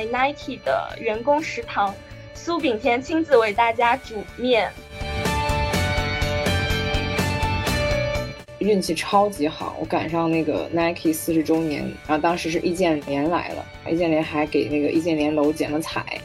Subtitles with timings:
[0.00, 1.94] 在 Nike 的员工食堂，
[2.32, 4.72] 苏炳添亲自为大家煮面。
[8.60, 16.18] 运气超级好，我赶上那个 Nike 四十周年，然后当时是易建联来了，易建联还给那个易建联楼剪了彩。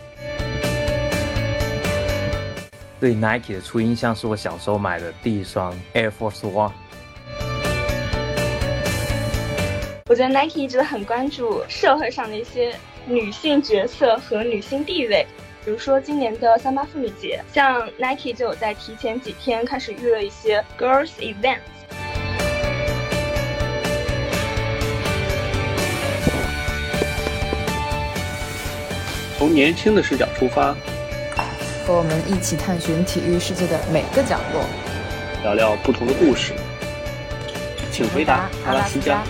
[2.97, 6.71] 对 Nike 的初印象是我小时候买的第一双 Air Force One。
[10.07, 12.75] 我觉得 Nike 一直很关注社会上的一些
[13.07, 15.25] 女性角色和女性地位，
[15.63, 21.59] 比如说今年的三八妇女节，像 Nike 就有在提前几天开始预热一些 Girls Event。
[29.37, 30.75] 从年轻的视角出发，
[31.85, 34.65] 和我们一起探寻体育世界的每个角落，
[35.43, 36.53] 聊聊不同的故事。
[37.91, 39.23] 请回答阿拉斯加。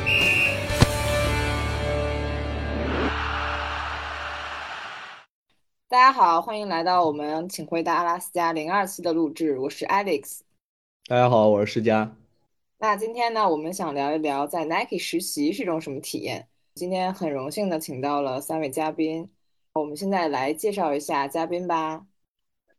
[5.87, 10.41] 大家好，欢迎来到我们请回答阿拉斯加零二期的录制，我是 Alex。
[11.07, 12.11] 大家好，我是施佳。
[12.79, 16.47] 那今天呢，我们想聊一聊在 Nike 实习是一种什么体验。
[16.73, 19.29] 今天很荣幸的请到了三位嘉宾。
[19.73, 22.03] 我们现在来介绍一下嘉宾吧。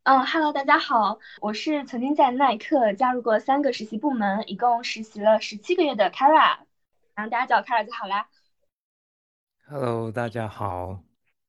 [0.03, 6.59] 嗯，Hello，大家好，我是曾经在耐克加入过三个实习部门，一共实习了十七个月的 Kara，
[7.15, 8.29] 然后大家叫我 Kara 就好啦。
[9.69, 10.99] Hello，大家好，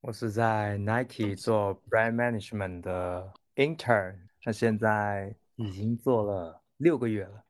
[0.08, 7.44] 我是在 Nike 做 Brand Management 的 Intern，那现在已经做了六个月了。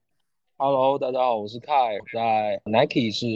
[0.57, 3.27] Hello，大家好，我是 Kai，在 Nike 是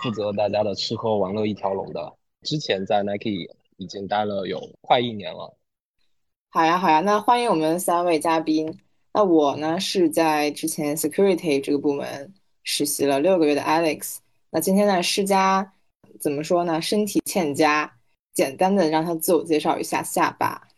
[0.00, 3.52] 负责大家的吃喝玩乐一条龙的，之前在 Nike。
[3.78, 5.56] 已经待了有快一年了。
[6.50, 8.78] 好呀，好呀，那欢迎我们三位嘉宾。
[9.12, 12.32] 那我呢是在之前 security 这个部门
[12.62, 14.18] 实习了六个月的 Alex。
[14.50, 15.72] 那今天呢，施佳
[16.20, 16.80] 怎么说呢？
[16.80, 17.97] 身体欠佳，
[18.38, 20.68] 简单的让他自我介绍一下下吧。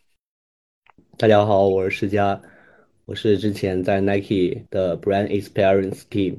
[1.15, 2.41] 大家好，我是施佳，
[3.05, 6.37] 我是之前在 Nike 的 Brand Experience Team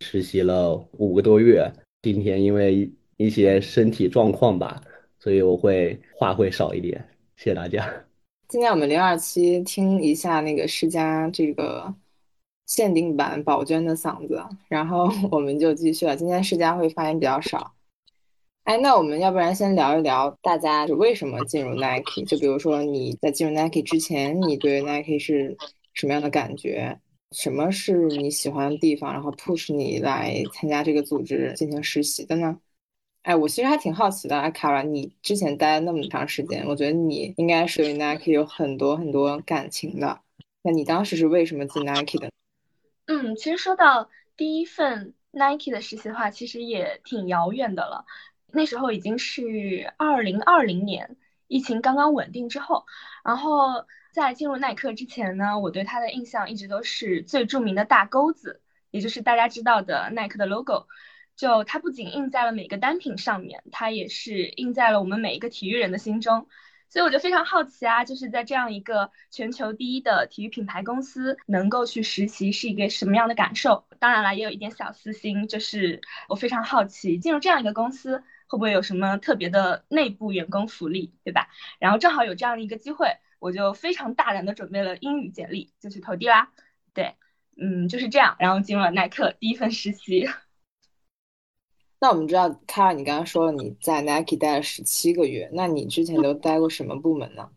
[0.00, 1.72] 实习了五个多月。
[2.02, 4.82] 今天因为一些身体状况吧。
[5.18, 7.02] 所以我会话会少一点，
[7.38, 7.90] 谢谢大家。
[8.48, 11.94] 今天我们零二期听一下那个施佳这个
[12.66, 16.14] 限定版宝娟的嗓子，然后我们就继续了。
[16.14, 17.72] 今天施佳会发言比较少。
[18.68, 22.22] 哎，那我们要不然先聊一聊大家是为什么进入 Nike？
[22.26, 25.56] 就比如说你在进入 Nike 之前，你对 Nike 是
[25.94, 27.00] 什么样的感觉？
[27.32, 29.10] 什么是你喜欢的地方？
[29.10, 32.58] 然后 push 你来参加这个组织进行实习的呢？
[33.22, 40.20] 哎，我其实还挺好奇的，阿卡拉，你之前待了那么长时间，我觉得你应该是对 Nike 有很多很多感情的。
[40.60, 42.30] 那你当时是为什么进 Nike 的？
[43.06, 48.04] 嗯，其实说到第一份 Nike 的实习的话，其实也挺遥远的了。
[48.52, 51.16] 那时候已经是二零二零年，
[51.46, 52.86] 疫情刚刚稳定之后。
[53.24, 58.60] 然后在进入耐克之前呢，我对它的印象一直都是最著名的大钩子，
[58.90, 60.86] 也就是大家知道的耐克的 logo。
[61.36, 66.48] 就它不仅印在了每个单品上面，它也是印在了我们每一个体育人的心中。
[66.90, 73.84] 所以我就非常好奇啊，就是在这样一个全球第一的体育品牌公司，能够去实习是一个什么样的感受？
[73.98, 81.48] 当然了，也有一点小私心，就是我非常好奇进入这样一个公司会不会有什么特别的内部员工福利，对吧？
[81.78, 86.50] 然后正好有这样的一个机会，我就非常大胆的准备了英语简历，就去投递啦。
[86.94, 87.14] 对，
[87.56, 90.28] 嗯，就是这样，然后进入了耐克第一份实习。
[92.00, 97.50] 那我们知道，卡尔，你刚刚说了你在 Nike 待了十七个月，那你之前都待过什么部门呢？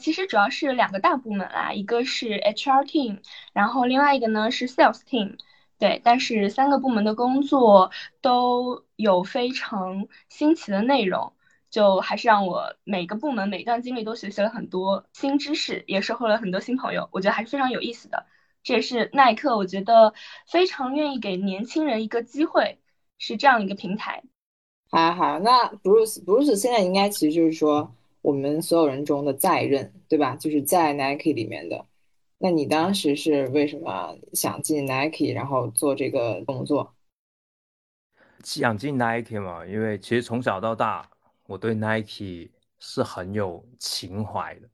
[0.00, 3.20] 其实主要是两个大部门啦，一个是 HR team，
[3.52, 5.38] 然后另外一个呢是 Sales team。
[5.78, 7.90] 对，但是三个部门的工作
[8.20, 11.32] 都有非常新奇的内容，
[11.70, 18.26] 就还是让我每个部门每段经历都学习了很多新知识，也收获了很多新朋友，我觉得还是非常有意思的。
[18.62, 20.14] 这也是耐克，我觉得
[20.46, 22.78] 非常愿意给年轻人一个机会。
[23.16, 24.22] 是这样一个平台，
[24.90, 27.90] 好，好，那 Bruce，Bruce 现在应该其实就是说
[28.22, 30.34] 我们所有人中的在任，对吧？
[30.34, 31.86] 就是在 Nike 里面的。
[32.44, 36.94] 那你当时是为什么想进 Nike，然后做这个工作？
[38.40, 41.08] 想进 Nike 嘛，因为其实从小到大，
[41.46, 44.68] 我对 Nike 是很有情怀的。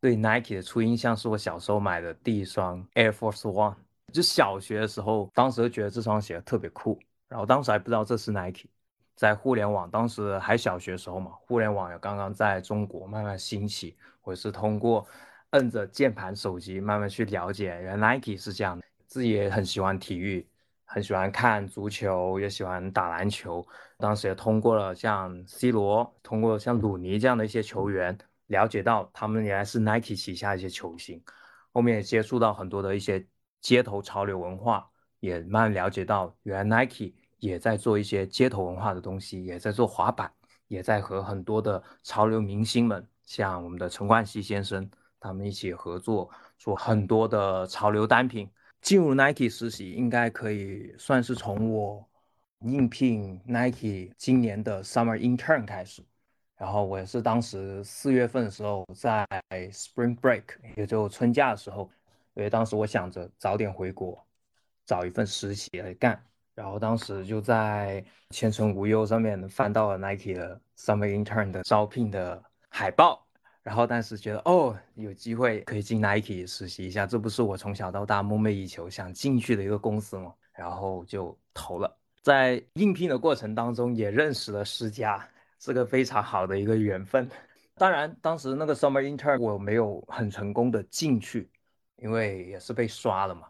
[0.00, 3.74] 对 Nike 的初印象是我小时候买的第一双 Air Force One，
[4.12, 7.00] 就小学的时候，当时觉得这双鞋特别酷。
[7.26, 8.68] 然后当时还不知道这是 Nike，
[9.16, 15.04] 在互联网当时还小学时候嘛，互联网也刚刚在中国慢慢兴起，我是通过
[15.50, 18.84] 摁着键盘手机慢慢去了解，原来 Nike 是这样的。
[19.06, 20.46] 自己也很喜欢体育，
[20.84, 23.66] 很喜欢看足球，也喜欢打篮球。
[23.96, 28.16] 当时也通过了像 C 罗，通过像鲁尼这样的一些球员，
[28.48, 31.22] 了解到他们原来是 Nike 旗下一些球星。
[31.72, 33.26] 后面也接触到很多的一些
[33.62, 34.86] 街头潮流文化，
[35.20, 40.30] 也慢慢了解到原来 Nike 也在做一些街头文化的东西，也在做滑板，
[40.66, 44.90] 也在和很多的潮流明星们，像我们的陈冠希先生，
[45.20, 48.48] 他们一起合作做很多的潮流单品。
[48.80, 52.04] 进入 Nike 实习，应该可以算是从我。
[52.62, 56.02] 应聘 Nike 今年的 Summer Intern 开始，
[56.56, 59.24] 然后我也是当时四月份的时候，在
[59.70, 60.42] Spring Break，
[60.74, 61.88] 也就春假的时候，
[62.34, 64.26] 因为当时我想着早点回国，
[64.84, 66.20] 找一份实习来干，
[66.56, 73.24] 然后当时就在前程无忧上面翻到了 Nike 的 Summer Intern 的招聘的海报，
[73.68, 80.32] 然后当时觉得哦，有机会可以进 Nike 实习一下，这不是我从小到大梦寐以求想进去的一个公司吗？
[80.54, 81.94] 然后就投了。
[82.22, 85.22] 在应聘的过程当中，也认识了施佳，
[85.60, 87.28] 是个非常好的一个缘分。
[87.74, 91.50] 当然，当时那个 summer intern 我没有很成功的进去，
[91.96, 93.48] 因为也是被刷了嘛，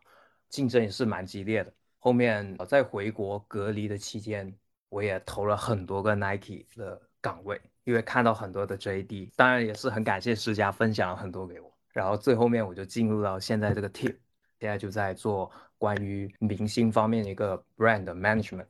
[0.48, 1.72] 竞争也是蛮激烈的。
[2.00, 4.52] 后面我在回国隔离的期间，
[4.88, 11.72] 我也投了很多个 Nike 的岗位，因为看到很多的 JD，当然也是很感谢施佳分享了很多给我。
[11.94, 14.14] 然后最后面我就进入到现在这个 tip，。
[14.60, 18.66] 现在就在做关于明星方面的一个 brand management。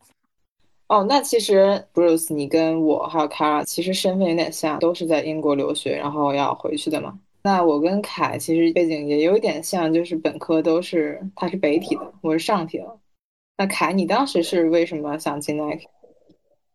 [0.86, 7.18] 哦，那其实 Bruce，你跟我还有 Kara，其实身份有点像，都是在英国留学，然后要回去的嘛。
[7.42, 12.98] 那我跟凯其实背景也有一点像，就是本科都是，他是北体的，我是上体的。
[13.56, 15.88] 那凯，你当时是为什么想进 Nike？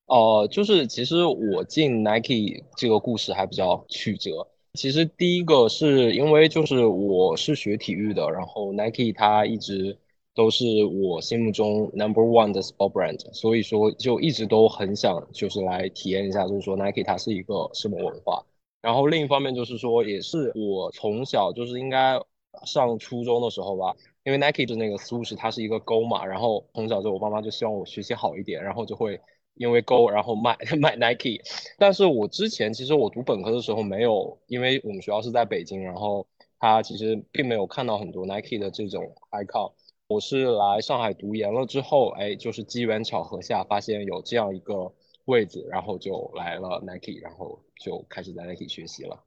[0.05, 4.47] 哦，就是其实我进 Nike 这个故事还比较曲折。
[4.73, 9.97] 其实第一个是因为就是我是学体育的，然后 Nike 它一直
[10.35, 18.43] 都是我心目中 number one 的 sport brand，所以说就一直都很想就是来体验一下，就是说 Nike 它是一个什么文化。
[18.81, 22.19] 然后另一方面就是说，也是我从小就是应该
[22.65, 23.95] 上初中的时候吧，
[24.25, 29.19] 因为 Nike 的那个 swoosh 它是一个勾嘛，然后从小就我爸妈就希望我学习好一点，然后就会。
[29.55, 31.41] 因为 Go，然后买 买 Nike，
[31.77, 36.25] 但是我之前其实我读本科的时候没有，因为我们学校是在北京，然后
[36.59, 39.71] 他其实并没有看到很多 Nike 的这种 icon。
[40.07, 44.91] 我是来上海读研了之后，哎，就是机缘巧合下发现有这样一个
[45.25, 49.23] 位置，然后就来了 Nike，然后就开始在 Nike 学习了。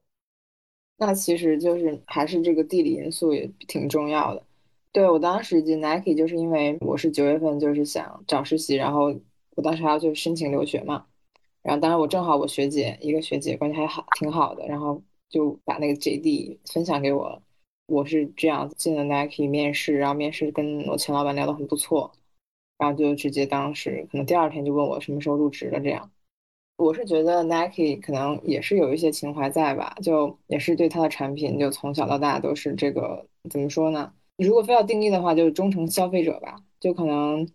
[0.97, 4.43] 那其实就是还是这个地理因素也挺重要的。
[4.91, 9.13] 对我当时进 Nike 就是因为我是九月份就是想找实习，然后。
[9.57, 11.07] 我当时还要去申请留学嘛，
[11.63, 17.41] 然后当时我正好我学姐一个学姐关系还好挺好的，然后就把那个 JD 分享给我，
[17.87, 22.11] 我是这样进了 Nike 面试，然后面试跟我前老板聊得很不错，
[22.77, 26.11] 然后就直接当时可能第二天就问我什么时候入职了这样，
[26.77, 34.13] 我是觉得 Nike 可能也是有一些情怀在吧，就也是对它的产品就从小到大都是这个怎么说呢？
[34.37, 37.49] 如果非要定义的话，就是忠诚消费者吧，就可能。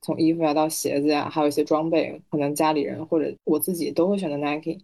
[0.00, 4.78] 从衣服呀到鞋子呀，还有一些装备，可能家里人或者我自己都会选择 Nike。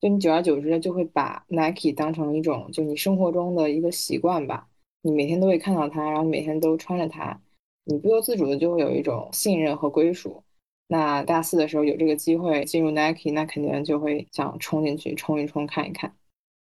[0.00, 4.66] 就你久而久之就会把 Nike 当成一种就你生活中的一个习惯吧。
[5.02, 7.40] 你每天都会看到它，然后每天都穿着它，
[7.84, 10.42] 你不由自主的就会有一种信任和归属。
[10.88, 16.14] 那大四的时候有这个机会进入 Nike，那肯定就会想冲进去冲一冲看一看。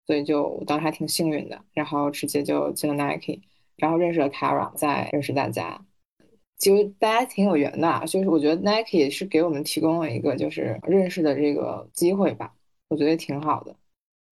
[0.06, 3.40] 所以就当时还挺幸运的，然后直接就进了 Nike，
[3.76, 5.84] 然后认识了 Kara，再认识大家。
[6.58, 12.52] 其实大家挺有缘的，就是我觉得 Nike 也是给我们提供了一个就是认识的这个机会吧，
[12.88, 13.74] 我觉得挺好的。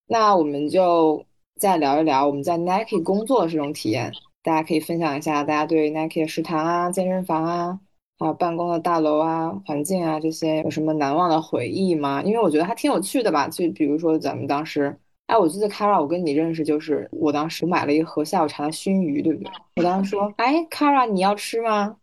[0.08, 1.24] 那我们就
[1.58, 7.80] 再聊一聊我们在 Nike 工作的这种体验，大家可以分享一下大家对 Nike 的食堂啊、健身房啊，
[8.18, 12.22] 还有办公的大楼啊、环境啊这些有什么难忘的回忆吗？
[12.22, 13.48] 因为我觉得还挺有趣的吧。
[13.48, 19.52] 就比如说咱们当时，哎，我记得 Kara，我跟你认识就是我当时买了一盒下午茶的熏鱼，对不对？
[19.76, 21.96] 我当时说，哎，Kara，你要吃吗？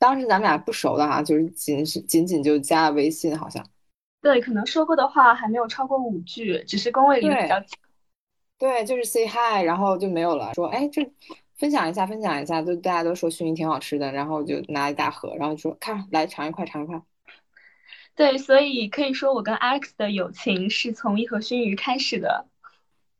[0.00, 3.62] 当时咱们俩不熟的哈，就是仅是仅仅就加了微信，好像。
[4.22, 7.62] 对，可能说过的话还没有超过五句，只是工位里比较。
[8.58, 10.54] 对，就是 say hi，然后就没有了。
[10.54, 11.06] 说，哎，这
[11.56, 17.02] 分享一下，分享一下，就大家都说熏鱼挺好吃的，然后就拿一大盒，然后说，看来尝一块，尝一块。
[18.16, 22.46] 对，所以可以说我跟 Alex 的友情是从一盒熏鱼开始的。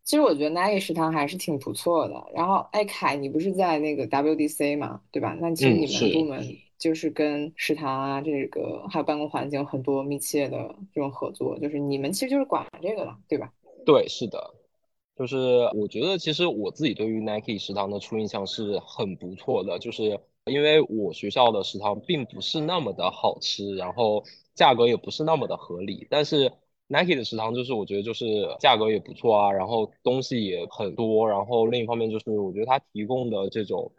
[0.02, 2.14] 其实我觉得 Nike 食堂还是挺不错的。
[2.34, 5.36] 然后，哎，凯，你不是在那个 WDC 嘛，对吧？
[5.40, 6.56] 那其实你们部门。
[6.80, 13.52] 就是跟食堂啊，这个还有办公环境很多密切的这种合作，就是你们其实就是管这个了，对吧？
[13.86, 14.54] 对，是的，
[15.16, 15.36] 就是
[15.74, 26.06] 我觉得其实我自己对于 Nike 食堂的初印象是很不错的，就是因为我学校的食堂并不是那么的好吃，然后价格也不是那么的合理。
[26.10, 26.50] 但是
[26.88, 28.24] Nike 的食堂就是我觉得就是
[28.58, 33.92] 价格也不错啊，然后东西也很多，然后另一方面就是我觉得它提供的这种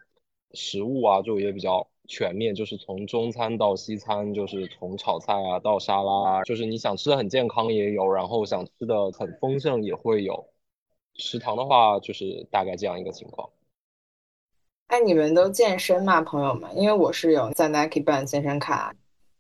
[0.54, 10.46] 食物啊，就也比较全面，就是从中餐到西餐，就是从炒菜啊到沙拉啊，就是你想吃的很健康也有，然后想吃的很丰盛也会有。
[11.16, 13.50] 食堂的话就是大概这样一个情况。
[14.88, 16.70] 哎，你们都健身吗，朋友们？
[16.78, 18.94] 因为我是有在 Nike 办健身卡，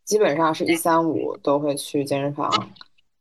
[0.05, 2.49] 基本上是一三五都会去健身房，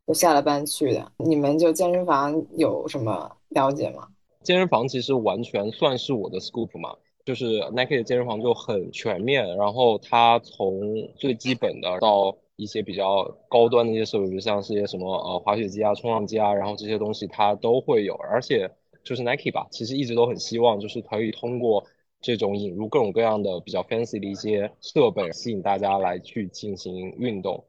[0.07, 1.11] 就下了班去的。
[1.17, 4.07] 你们就健身房有什么了解吗？
[4.43, 10.81] 健身房其实完全算是我的 scoop 嘛，就是 Nike 的健身房就很全面，然后它从
[11.15, 18.69] 最基本的到一些比较高端的一些设备，比如像是一些什么呃滑雪机啊、冲浪机啊，然后这些东西它都会有，而且
[19.03, 21.85] 就是 Nike 吧，其实一直都很希望就是可以通过。
[22.23, 27.65] 这种引入各种各样的比较 fancy 的一些设备，吸引大家来去进行运动。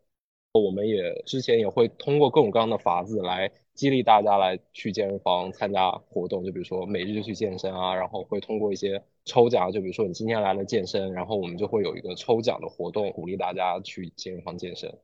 [0.53, 14.99] 我们也之前也会通过各种各样的法子来激励大家来去健身房参加活动，就比如说每日去健身啊，然后会通过一些抽奖，就比如说你今天来了健身，然后我们就会有一个抽奖的活动，鼓励大家去健身房健身。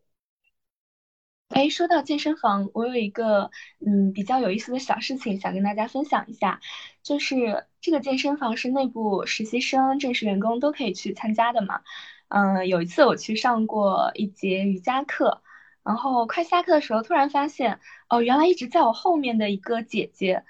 [1.48, 3.50] 哎，说到健身房，我有一个
[3.80, 6.60] 嗯比较有意思的小事情想跟大家分享一下，
[7.02, 11.80] 就是这个健身房是内部实习生、正式员工都可以去参加的嘛。
[12.28, 15.42] 嗯，有一次我去上过一节瑜伽课，
[15.82, 20.44] 然后快下课的时候，突然发现哦，原来一直在我后面的一个姐姐，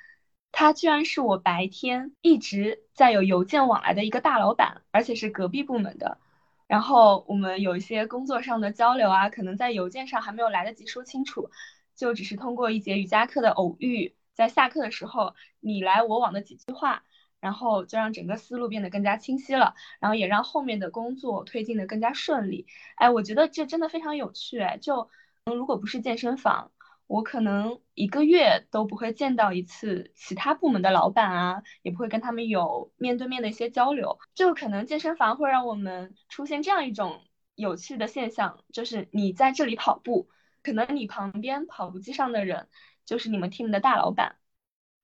[0.51, 6.19] 她居然是我白天一直在有邮件往来的一个大老板，而且是隔壁部门的。
[6.67, 11.51] 然后我们有一些工作上的交流啊，可能在邮件上还没有来得及说清楚，
[11.97, 17.05] 就只是通过一节瑜伽课的偶遇，在下课的时候你来我往的几句话，
[17.41, 22.67] 然后就让整个思路变得更加清晰了，然后也让后面的工作推进的更加顺利。
[22.97, 25.11] 哎，我觉得这真的非常有趣，就，
[25.45, 26.73] 如果不是健身房。
[27.07, 34.19] 我可能一个月都不会见到一次其他部门的老板啊，也不会跟他们有面对面的一些交流。
[34.35, 37.23] 就可能健身房会让我们出现这样一种
[37.55, 40.29] 有趣的现象，就是你在这里跑步，
[40.63, 42.69] 可能你旁边跑步机上的人
[43.07, 44.37] 就是你们 team 的大老板。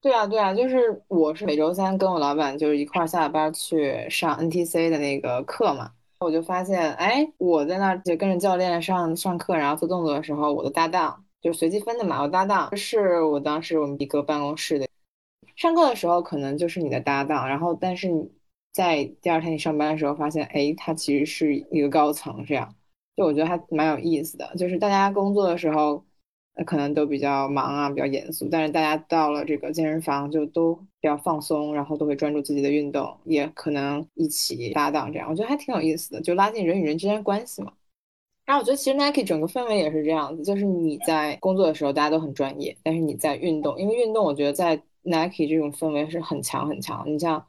[0.05, 11.25] 对啊，对啊，就是我是每周三跟我老板就是一块儿下了班去上 NTC 的那个课嘛，我就发现，哎，我在那儿就跟着教练上上课，然后做动作的时候，我的搭档。
[11.41, 14.87] 就随机分的嘛，我搭档是我当时我们一个办公室的，
[15.57, 18.31] 上课的时候可能就是你的搭档，然后但是你
[18.75, 22.75] 在第二天你上班的时候发现，哎，他其实是一个高层，这样，
[23.17, 24.55] 就我觉得还蛮有意思的。
[24.57, 26.05] 就是大家工作的时候，
[26.67, 37.73] 可能都比较忙啊，比较严肃，但是大家到了这个健身房就都比较放松，然后都会专注自己的运动，也可能一起搭档这样，我觉得还挺有意思的，就拉近人与人之间关系嘛。
[38.47, 47.03] 然后我觉得其实 Nike 整个氛围也是这样子，就是你在工作的时候大家都很专业，但是你在运动，因为运动我觉得在 Nike 这种氛围是很强很强。
[47.07, 47.45] 你像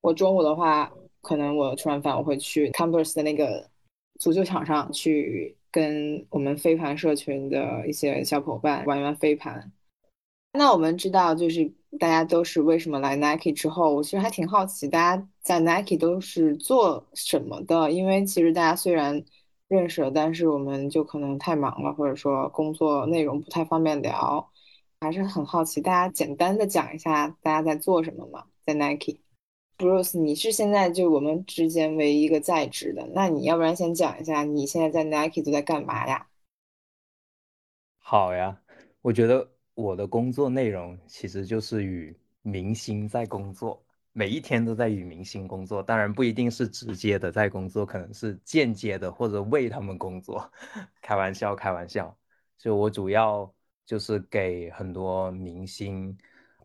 [0.00, 3.70] 我中午的话，可能我吃完饭我会去 Converse 的那个
[4.18, 9.72] 足球场上去跟我们飞盘社群的一些小伙伴玩一玩飞盘。
[10.52, 19.24] 那我们知道就是大家都是为什么来 Nike 之后，我其实还挺好奇大家在 Nike 都是做什么的，因为其实大家虽然。
[19.70, 24.50] 认识了，但是我们就可能太忙了，或者说工作内容不太方便聊，
[25.00, 28.46] 还是很好奇，大家简单的讲一下大家在做什么吗？
[28.66, 29.18] 在 Nike
[29.80, 36.26] Bruce，你是现在就我们之间唯一一个在职的，那你要不然先讲一下你现在在 Nike 都在干嘛呀？
[37.96, 38.60] 好呀，
[39.00, 43.82] 我觉得我的工作内容其实就是与明星在工作。
[44.12, 50.52] 每一天都在与明星工作，当然不一定是直接的在工作，可能是间接的或者为他们工作。
[51.00, 52.14] 开玩笑，开玩笑。
[52.58, 53.50] 就我主要
[53.86, 56.14] 就是给很多明星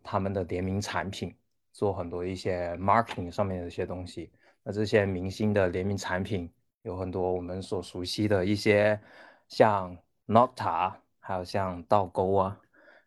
[0.03, 1.33] 他们的联名产品
[1.75, 4.31] 做很多一些 marketing 上面的一些东西。
[4.63, 6.49] 那这些明星的联名产品
[6.83, 8.97] 有很多我们所熟悉的一些，
[9.49, 12.57] 像 Nota，还有像倒钩啊，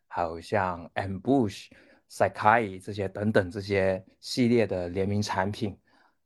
[0.07, 1.69] 还有像 Ambush。
[2.11, 5.77] Sakai 这些等等这些系列的联名产品，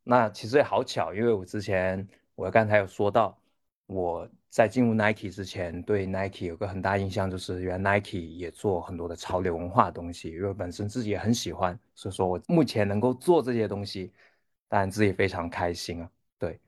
[0.01, 3.37] 那其实也好巧，因为我之前我刚才有说到，
[3.93, 14.11] 我在进入 Nike 之前，对 Nike 有个很大印象，就是原来 Nike 也做很多的潮流文化东西，因为本身自己也很喜欢，所以说我目前能够做这些东西，
[14.67, 16.09] 当然自己非常开心啊。
[16.37, 16.59] 对。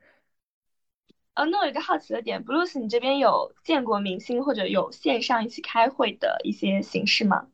[1.33, 7.47] 呃，那我有一个好奇的点，Bruce，你这边有见过明星或者有线上一起开会的一些形式吗？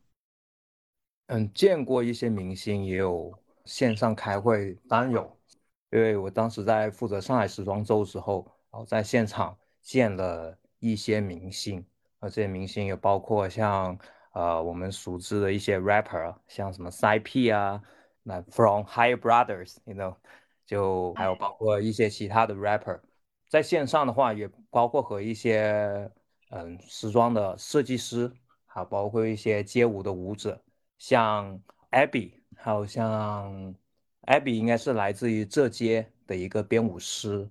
[1.27, 3.33] 嗯，见过一些明星，也有
[3.65, 5.37] 线上开会，当然有。
[5.89, 11.85] 因为我当时在负责上海时装周时候，然后在现场见了一些明星，
[12.19, 13.97] 而这些明星也包括像
[14.33, 17.81] 呃我们熟知的一些 rapper，像什么 c y p 啊，
[18.23, 20.15] 那 From High Brothers，you know，
[20.65, 22.99] 就还有包括一些其他的 rapper，
[23.47, 26.09] 在线上的话也包括和一些
[26.49, 28.31] 嗯时装的设计师，
[28.65, 30.61] 还有包括一些街舞的舞者，
[30.97, 31.61] 像
[31.91, 33.75] Abby，还有像。
[34.27, 37.49] Abby 应该是来自于这街的一个编舞师，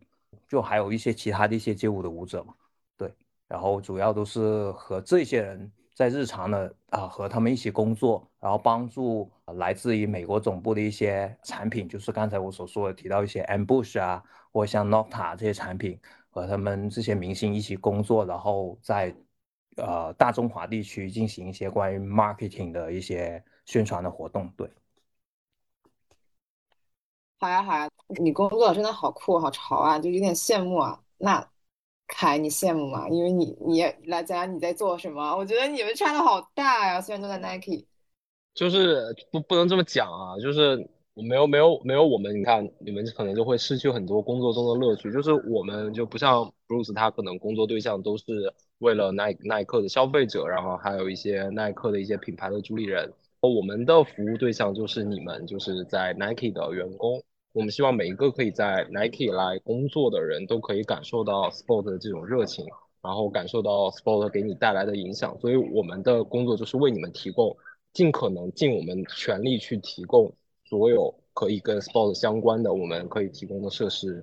[0.50, 2.52] 就还有一些其他的一些街舞的舞者嘛，
[2.97, 3.14] 对，
[3.47, 14.21] 然后主要都是和这些人在日常的啊和他们一起工作，然后帮助来自于美国总部的一些产品，就是刚才我所说的提到一些 Ambush 啊，
[14.52, 15.97] 或像 Nocta 这些产品，
[16.30, 19.14] 和他们这些明星一起工作，然后在
[19.76, 24.69] 呃大中华地区进行一些关于 marketing 的一些宣传的活动，对。
[27.40, 27.88] 好呀好呀，
[28.20, 31.00] 你工作真的好酷好潮啊，就有点羡慕啊。
[31.16, 31.42] 那
[32.06, 33.09] 凯，你羡慕吗？
[33.09, 35.35] 因为你你来讲讲你在做什么？
[35.35, 37.87] 我觉得你们差的好大呀，虽然都在 Nike。
[38.52, 40.76] 就是不不能这么讲啊，就是
[41.14, 45.11] 没有没有没有我们，你看你们可能就会失去很多工作中的乐趣。
[45.11, 53.11] 就是我们就不像 Bruce，他可能工作对象都是为了耐耐克的消费者，然后还有一些耐克的一些品牌的主理人。
[53.40, 57.23] 我们的服务对象就是你们，就是在 Nike 的员工。
[57.52, 62.64] 我们希望每一个可以在 Nike 来工作的人都可以感受到 Sport 的这种热情，
[63.02, 65.37] 然后感受到 Sport 给你带来的影响。
[65.40, 67.57] 所以我们的工作就是为你们提供，
[67.92, 70.33] 尽可能尽我们全力去提供
[70.64, 74.23] 所有可以跟 Sport 相关的我们可以提供的设施，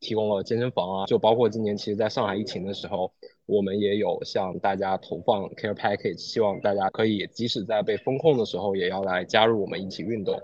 [0.00, 3.12] 提供了健身房啊，就包括今年其实在上海疫情的时候，
[3.46, 10.36] 我们也有向大家投放 Care Package，希望大家可以即使在被封控的时候，也要来加入我们一起运动。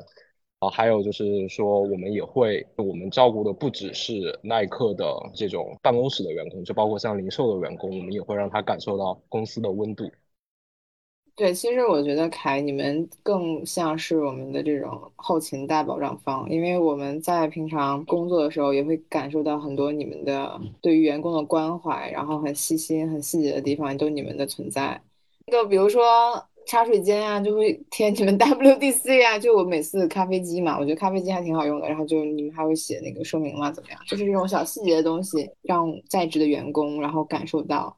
[0.62, 5.04] 啊，还有就是说，我们也会，我们照顾的不只是耐克的
[5.34, 10.08] 这种办公室的员工，就包括像零售的员工，我们也会让他感受到公司的温度。
[11.34, 25.02] 对，其实我觉得凯，你们更像是我们的这种后勤大保障方，因为我们在平常工作的时候，也会感受到很多你们的对于员工的关怀，然后很细心、很细节的地方，都你们的存在。
[25.50, 26.46] 就比如说。
[26.66, 31.88] 茶水间啊，就会 贴你们 WDC 啊，就我每次咖啡机嘛，我觉得咖啡机还挺好用的。
[31.88, 34.00] 然后就你们还会写那个说明嘛，怎么样？
[34.06, 37.96] 就是这种小细节的东西，让在职的员工然后感受到，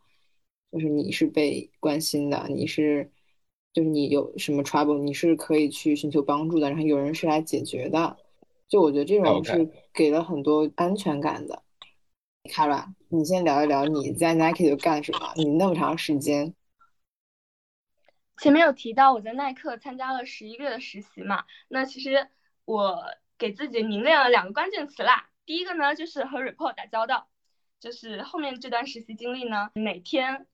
[0.72, 3.11] 就是你是被关心的，你是，
[3.72, 8.16] 就是你有什么 trouble，你是可以去寻求帮助的，然后有人是来解决的。
[8.68, 11.62] 就我觉得这种是给了很多安全感的。
[12.50, 15.33] Kara，你先聊一聊你在 Nike 都干什么？
[15.37, 16.53] 你那么长时间。
[18.37, 22.29] 前面有提到我在耐克参加了十一个月的实习嘛，那其实
[22.64, 23.05] 我
[23.38, 25.31] 给自己明练了两个关键词啦。
[25.47, 27.29] 第一个呢就是和 report 打交道，
[27.79, 30.47] 就是后面这段实习经历呢，每天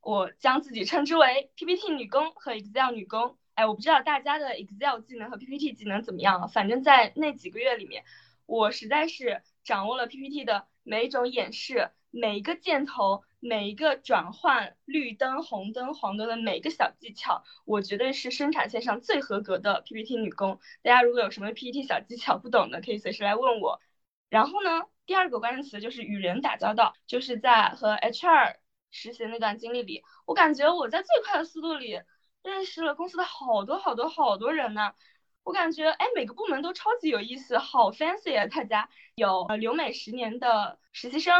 [0.00, 3.38] 我将自己称之为 PPT 女工和 Excel 女工。
[3.54, 8.04] 哎，我不知道大家的 Excel 技能和 PPT 技能怎么样，反正在那几个月里面，
[8.46, 13.24] 我实在是掌握了 PPT 的每一种演示，每一个箭头。
[13.44, 20.60] 每一个转换绿灯、红灯、黄灯的每个小技巧，我绝对是生产线上最合格的 PPT 女工。
[20.82, 23.80] 大家如果有什么 PPT 小技巧不懂的，可以随时来问我。
[24.28, 28.58] 然后呢，第二个关键词就是与人打交道，就是在和 HR
[28.92, 32.00] 实习那段经历里，我感觉我在最快的速度里
[32.44, 34.94] 认识了公司的好多好多好多人呢。
[35.42, 38.46] 我感觉哎，每个部门都超级有意思，好 fancy 啊！
[38.46, 41.34] 大家有留美十年的实习生。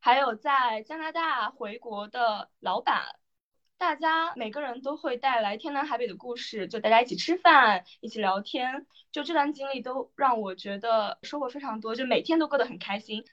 [0.00, 3.02] 还有在加拿大回国的老板，
[3.76, 13.24] 大家每个人都会带来天南海北的故事，就大家一起吃饭，一起聊天，就这段经历都让我觉得收获非常多，就每天都过得很开心。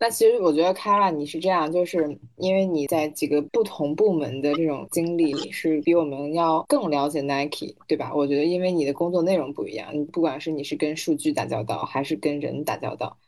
[0.00, 8.12] 那其实我觉得 Kara 你是这样，就是因为你在几个不同部门的这种经历，你是比我们要更了解 Nike，对吧？
[8.14, 13.18] 我觉得因为你的工作内容不一样，你不管是你是跟数据打交道，还是跟人打交道。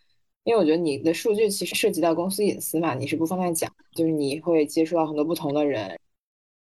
[0.50, 5.96] 因为我觉得你的数据其实涉及到公司隐私嘛，你是不方便讲，就是你会接触到很多不同的人。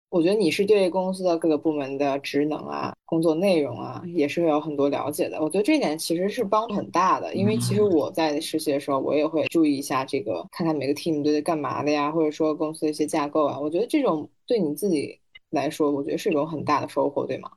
[0.09, 5.41] 我觉得你是对公司的各个部门的职能啊、工作内容啊，也是有很多了解的。
[5.41, 13.59] 我觉得这一点其实是帮助很大的，因为其实我在实习的时候，我也会注意一下这个，看看每个 team 都在干嘛的呀，或者说公司的一些架构啊。
[13.59, 17.49] 我觉得这种对你自己来说，我觉得是一种很大的收获，对吗？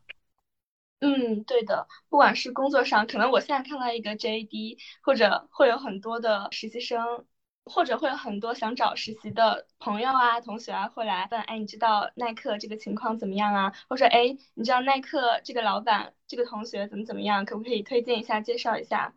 [1.05, 7.27] 嗯，对的，不管是工作上，可能我现在看到一个 JD，或者会有很多的实习生，
[7.65, 13.73] 或者会有很多想找实习的朋友啊、同学啊，会来问，哎，你知道耐克这个情况怎么样啊？
[13.89, 17.45] 或者，哎，你知道耐克这个老板、这个同学怎么怎么样？
[17.45, 19.13] 可不可以推荐一下、介绍一下？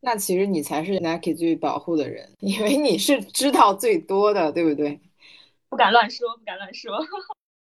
[0.00, 4.98] 那其实你才是 Nike 最保护的人， 因为你是知道最多的，对不对？
[5.68, 6.98] 不敢乱说，不敢乱说。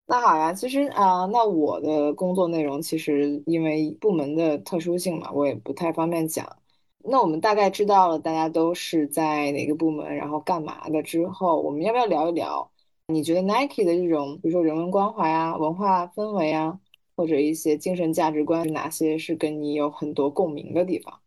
[0.07, 6.57] 那好呀，其实啊，那我的工作内容其实因为部门的特殊性嘛，我也不太方便讲。
[7.03, 12.69] 那我们大概知道了大家都是在哪个部门，然后干嘛的之后，我们要不要聊一聊？
[13.07, 16.79] 你觉得 Nike 的这种，比如说人文关怀啊、文化氛围啊，
[17.15, 21.19] 或者一些精神价值观，哪些是跟你有很多共鸣的地方？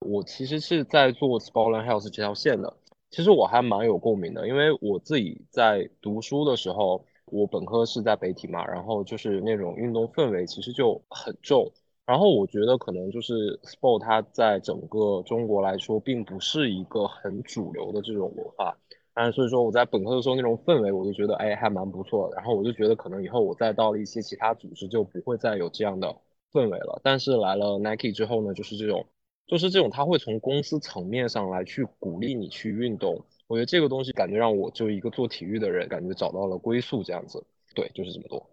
[0.00, 2.76] 我其实是在做 Sportland Health 这条线的，
[3.10, 11.70] 其实我还蛮有共鸣的，因为我自己在读书的时候，我本科是在北体嘛，然后就是那种运动氛围其实就很重，
[12.06, 18.76] 然后我觉得可能就是 Sport 它在整个中国来说，并不是一个很主流的这种文化，
[19.14, 26.08] 但所以说我在本科的时候那种氛围，我就觉得哎还蛮不错的，然后我就觉得可能以后我再到了一些其他组织就不会再有这样的
[26.52, 29.06] 氛围了，但是来了 Nike 之后呢，就是这种。
[29.46, 33.24] 就是这种，他会从公司层面上来去鼓励你去运动。
[33.50, 37.44] 我觉得这个东西感觉让我就一个做体育的人，感觉找到了归宿这样子。
[37.74, 38.48] 对，就是这么多。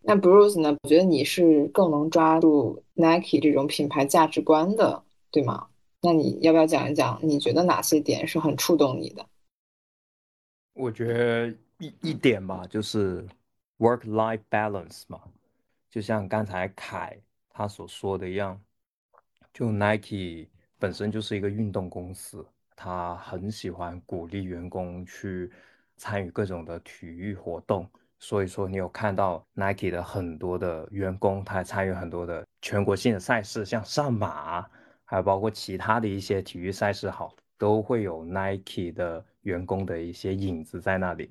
[0.00, 0.74] 那 Bruce 呢？
[0.82, 5.68] 我觉得你是更能抓住 Nike 这种品牌价值观的，对吗？
[6.00, 9.26] 那你要不要讲一讲，你觉得哪些点是很触动你的？
[10.72, 13.28] 我觉得一一点吧，就是
[13.76, 15.20] work-life balance 嘛，
[15.90, 17.14] 就像刚才凯
[17.50, 18.58] 他所说的一样。
[19.52, 22.42] 就 Nike 本身就是一个运动公司，
[22.82, 25.52] 他很喜欢鼓励员工去
[25.98, 27.86] 参与各种的体育活动。
[28.18, 34.66] 所以说，你有看到 Nike 的很多的员工，他参与很多的全国性的赛事，像上马，
[35.04, 41.30] 还有包括其他的一些体育赛事，好，都会有 Nike 的员工的一些影子在那里。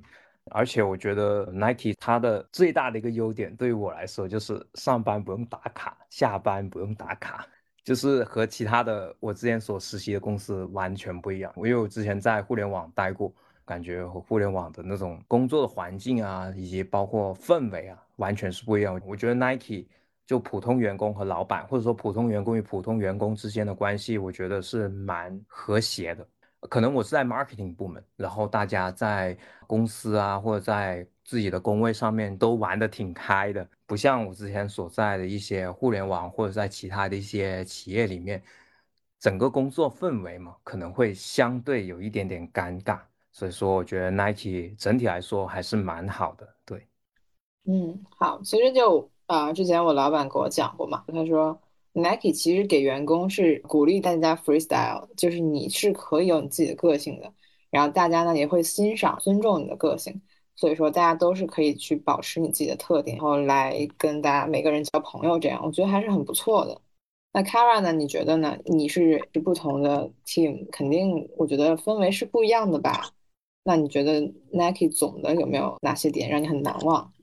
[0.51, 7.47] 而且我觉得 Nike 它的最大的一个优点，对于我来说，就是上班不用打卡，下班不用打卡。
[7.89, 13.33] 就是和其他的我之前所实习的公司完全不一样，因为我之前在互联网待过，
[13.65, 19.01] 感觉和互联网的那种工作的环境啊，以及包括氛围啊，完全是不一样。
[19.07, 19.87] 我觉得 Nike
[20.27, 26.27] 就普通员工和老板，或者说普通员工与普通员工之间的关系，我觉得是蛮和谐的。
[26.61, 31.07] 可能我是在 marketing 部门，然后大家在公司啊，或者在。
[31.29, 38.41] 自己的工位上面都玩的挺开的，不像我之前所在的一些互联网或者在其他的一些企业里面，
[39.19, 42.99] 整个工作氛围嘛，可能会相对有一点点尴尬。
[43.31, 46.49] 所以说，我觉得 Nike 整体来说还是蛮好的。
[46.65, 46.87] 对，
[47.65, 51.61] 嗯，好，其实就啊，之前我老板跟我讲过嘛，他说
[51.99, 57.31] Nike 其实给员工是鼓励大家 freestyle，就是你是可以有你自己的个性的，
[57.69, 60.21] 然后大家呢也会欣赏、尊重你的个性。
[60.55, 66.81] 所以说，大家都是可以去保持你自己的特点，然后来跟大家每个人交朋友，这样我觉得还是很不错的。
[67.31, 67.93] 那 Kara 呢？
[67.93, 68.57] 你觉得呢？
[68.65, 73.13] 你是不同的 team，肯定我觉得氛围是不一样的吧？
[73.63, 74.19] 那你觉得
[74.51, 77.13] Nike 总的有没有哪些点让你很难忘？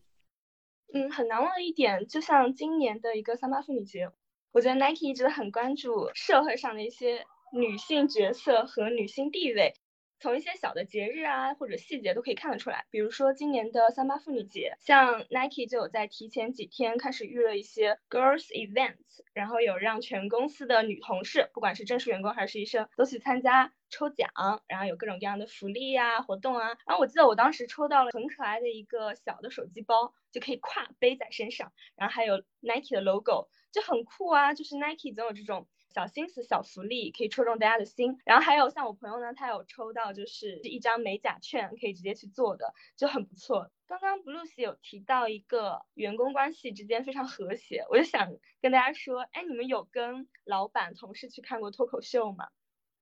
[0.95, 4.09] 嗯，很难忘的一点，就像今年的一个三八妇女节，
[4.57, 9.75] 我觉得 Nike 一直都很关注社会上的一些女性角色和女性地位。
[10.19, 12.87] 从一些小的节日啊，或者细节都可以看得出来。
[12.91, 24.31] 比如说今年的三八妇女节，像 Nike 就有在提前几天开始预热一些 girls events，然后有让全公司的女同事，不管是正式员工还是实习生，都去参加抽奖，
[24.69, 26.69] 然后有各种各样的福利啊、活动啊。
[26.87, 34.55] 然后我记得我当时抽到了很可爱的一个小的手机包，就可以挎背在身上，然后还有 Nike 的 logo，就很酷啊。
[34.55, 35.69] 就是 Nike 总有这种。
[35.95, 43.71] 小心思、小福利可以戳中大家的心，然后还有像我朋友呢，他有抽到就是一张美甲券，可以直接去做的，就很不错。
[43.87, 52.49] 刚刚 Blues 有提到一个员工关系之间非常和谐，我就想跟大家说，哎，你们有跟老板、同事去看过脱口秀吗？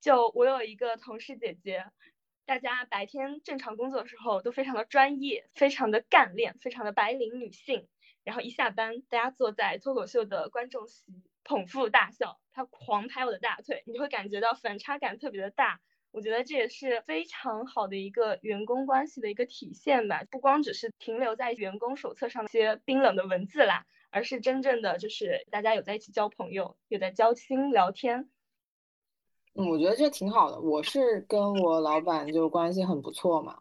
[0.01, 1.87] 就我有一个同事姐姐，
[2.47, 7.89] 大家白天正常工作的时候都非常的专业，非常的干练，非常的白领女性，
[8.25, 11.05] 然后一下班，大家坐在脱口秀的观众席。
[11.47, 15.79] 捧腹大笑，他狂拍我的大腿，你就会感觉到反差感特别的大。
[16.11, 28.31] 我觉得这也是非常好的一个员工关系的一个体现吧，不光只是停留在员工手册上那些冰冷的文字啦，而是真正的就是大家有在一起交朋友，有在交心聊天。
[29.53, 30.59] 嗯，我觉得这挺好的。
[30.59, 33.61] 我是跟我老板就关系很不错嘛，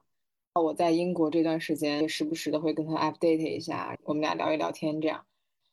[0.61, 5.25] 我在英国这段时间也时不时的会跟他 update 一下，我们俩聊一聊天这样。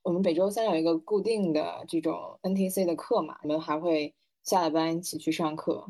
[0.03, 5.87] 我们每周三有一个固定的这种 NTC 的课嘛，我们还会下了班一起去上课。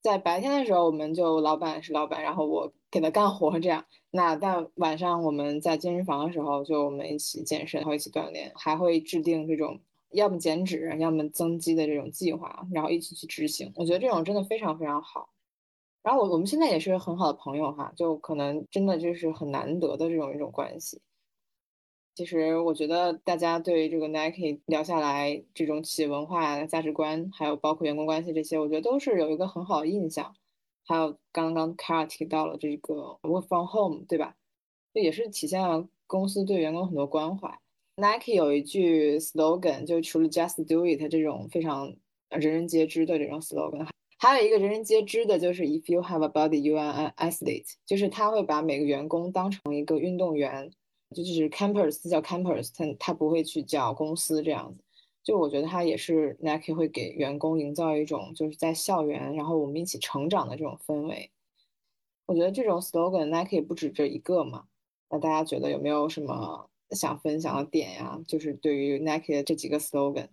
[0.00, 3.84] 在白天的时候，我们就老板是老板，然后我给他干活这样。
[4.10, 9.78] 那到晚上我们在健身房的时候，就我们一起健身，然后一起锻炼，还会制定这种
[10.12, 13.70] 要么减脂，要么增肌的这种计划，然后一起去执行。
[13.76, 15.28] 我觉得这种真的非常非常好。
[16.02, 21.00] 然后我我们现在也是很好的朋友哈，就可能真的就是很难得的这种一种关系。
[22.14, 30.34] 其实我觉得大家对这个 Nike 聊下来，这种企业文化、价值观，还有包括员工关系这些，我觉得都是有一个很好的印象。
[30.86, 34.34] 还有刚刚 Kara 提到了这个 Work from Home，对吧？
[34.92, 37.58] 这也是体现了公司对员工很多关怀。
[37.94, 41.94] Nike 有一句 slogan，就除了 Just Do It 这种非常
[42.30, 43.86] 人人皆知的这种 slogan，
[44.22, 50.70] 还有一个人人皆知的就是 If you have a body, you are an athlete，就是他会把每个员工当成一个运动员，
[51.16, 54.84] 就是 campus 叫 campus，他他不会去叫公司这样子。
[55.22, 61.30] 就我觉得他也是 Nike 会给员工营造一种就是在校园，然后我们一起成长的这种氛围。
[62.26, 64.66] 我觉得这种 slogan Nike 不止这一个嘛，
[65.08, 68.20] 那大家觉得有没有什么想分享的点呀？
[68.28, 70.28] 就是对于 Nike 的这几个 slogan。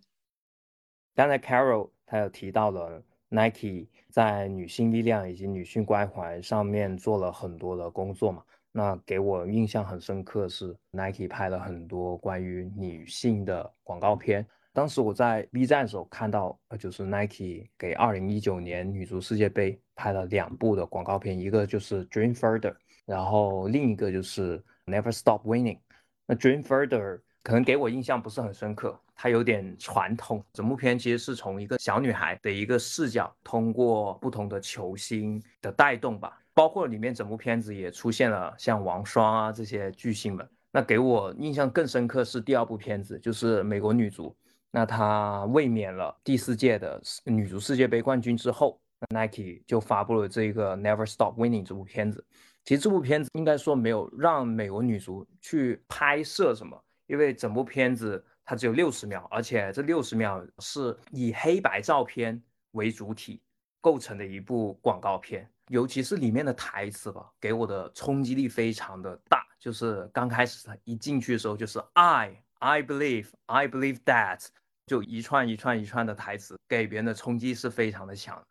[1.16, 8.44] 刚才 Carol 他有提到了 Nike 在女性力量以及女性关怀上面做了很多的工作嘛。
[8.72, 14.46] 那给我印象很深刻是 Nike 拍了很多关于女性的广告片。
[14.72, 25.80] 当时我在 B 站的时候看到，呃，就是 Nike 给2019年女足世界杯拍了两部的广告片，一个就是 Dream Further，然后另一个就是 Never Stop Winning。
[26.28, 30.42] 那 Dream Further 可能给我印象不是很深刻，它有点传统。
[30.54, 40.48] 整部片其实是从一个小女孩的一个视角，通过不同的球星的带动吧，包括里面整部片子也出现了像王霜啊这些巨星们。
[40.72, 44.34] 那给我印象更深刻是第二部片子，就是美国女足。
[44.70, 52.24] 那她卫冕了第四届的女足世界杯冠军之后，Nike 就发布了这个 Never Stop Winning 这部片子。
[52.64, 63.42] 其实这部片子应该说没有让美国女足去拍摄什么，因为整部片子它只有六十秒，而且这六十秒是以黑白照片为主体
[63.82, 65.48] 构成的一部广告片。
[65.68, 69.46] 尤其是里面的台词吧，给我的冲击力非常的大。
[69.60, 72.42] 就是刚开始一进去的时候，就是 I。
[72.60, 74.48] I believe, I believe that，
[74.88, 78.42] 就一串一串一串的台词，给别人的冲击是非常的强。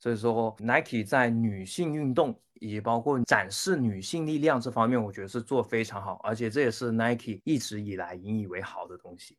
[0.00, 9.38] 所以说，Nike 在女性运动以及包括展示女性力量这方面，我觉得是做非常好，而且这也是 Nike 一直以来引以为豪的东西。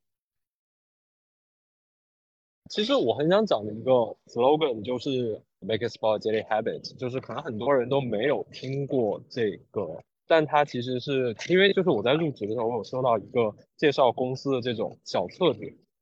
[2.74, 3.92] 其实我很想讲的一个
[4.26, 10.02] slogan 就是 Make a sport daily habit，就是可能很多人都没有听过这个。
[10.28, 15.60] 但它其实是因为就是我在入职的时候，我有收到一个介绍公司的这种小册子，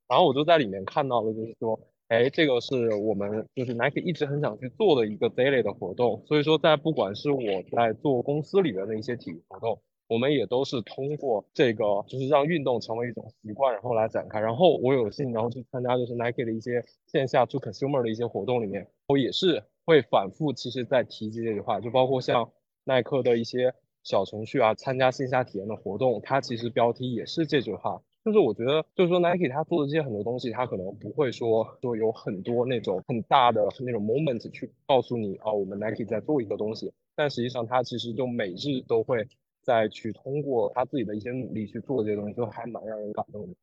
[0.08, 6.24] 然后我就在里面看到了，就是说，哎，这个是我们就是 Nike 一直很想去做的一个 daily 的活动。
[6.26, 9.82] 所以说，在不管是我在做公司里面的一些体育活动，
[10.12, 14.42] 我们也都是通过这个，就是让运动成为一种习惯，然后来展开。
[14.42, 22.52] 然后我有幸然后去参加就是 Nike 的一些线下 to consumer 的一些活动里面，我也是会反复其实在提及这句话，就包括像
[22.84, 23.74] 耐克的一些。
[24.04, 28.02] 小程序啊，参加线下体验的活动，它其实标题也是这句话。
[28.26, 36.92] 就是我觉得，就是说 Nike 它做的这些很多东西，它可能不会说说有很多那种很大的那种 moment 去告诉你啊，我们 Nike 在做一个东西。
[37.16, 39.28] 但实际上，它其实就每日都会
[39.62, 43.54] 再去通过他自己的一些努力去做这些东西，就还蛮让人感动的。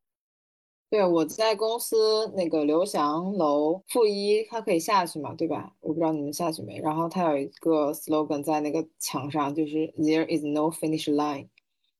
[0.89, 5.75] 对，我在公司那个刘翔楼负一，他可以下去嘛，对吧？
[5.81, 6.79] 我不知道你们下去没。
[6.79, 11.49] 然后他有一个 slogan 在那个墙上，就是 There is no finish line。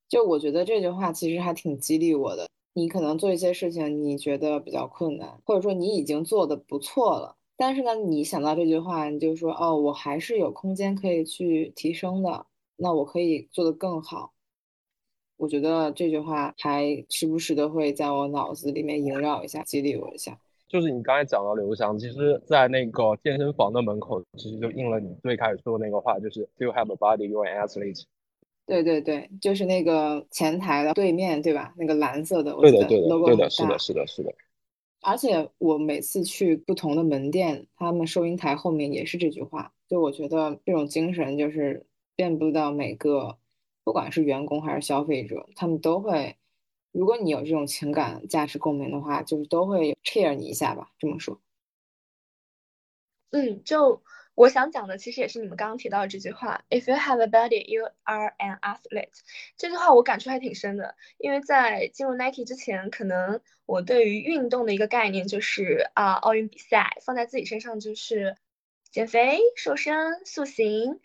[0.07, 2.47] 就我觉得这句话其实还挺激励我的。
[2.73, 12.47] 你可能做一些事情，你觉得比较困难，或者说你已经做的不错了，但是呢，你想到这句话，你就说哦，我还是有空间可以去提升的，
[12.79, 14.33] 那我可以做得更好。
[15.37, 20.37] 我觉得这句话还时不时的会在我脑子里面萦绕一下，激励我一下。
[20.67, 28.03] 就是你刚才讲到刘翔，其实，在那个健身房的门口，其实就应了你最开始说的那个话，就是 “You have a body, you are an athlete”。
[28.67, 31.73] 对对对，就是那个前台的对面对吧？
[31.75, 34.31] 那个蓝色的，对的对的对的，是的是的是的。
[35.01, 39.73] 而且我每次去不同的门店，他们收银台后面也是这句话。
[39.87, 41.83] 就我觉得这种精神就是
[42.19, 43.39] 遍布到每个。
[43.85, 46.37] 不管是员工还是消费者，他们都会，
[46.91, 50.91] 如果你有这种情感价值共鸣的话，就是都会 cheer 你一下吧。
[50.99, 51.41] 这么说，
[53.31, 54.03] 嗯，就
[54.35, 59.09] 我想讲的，其实也是你们刚刚提到的这句话：If you have a body, you are an athlete。
[59.57, 68.37] 这句话我感触还挺深的，因为在进入 Nike 之前，可能我对于运动的一个概念就是啊，奥运比赛放在自己身上就是
[68.91, 70.99] 减肥、瘦身、塑形。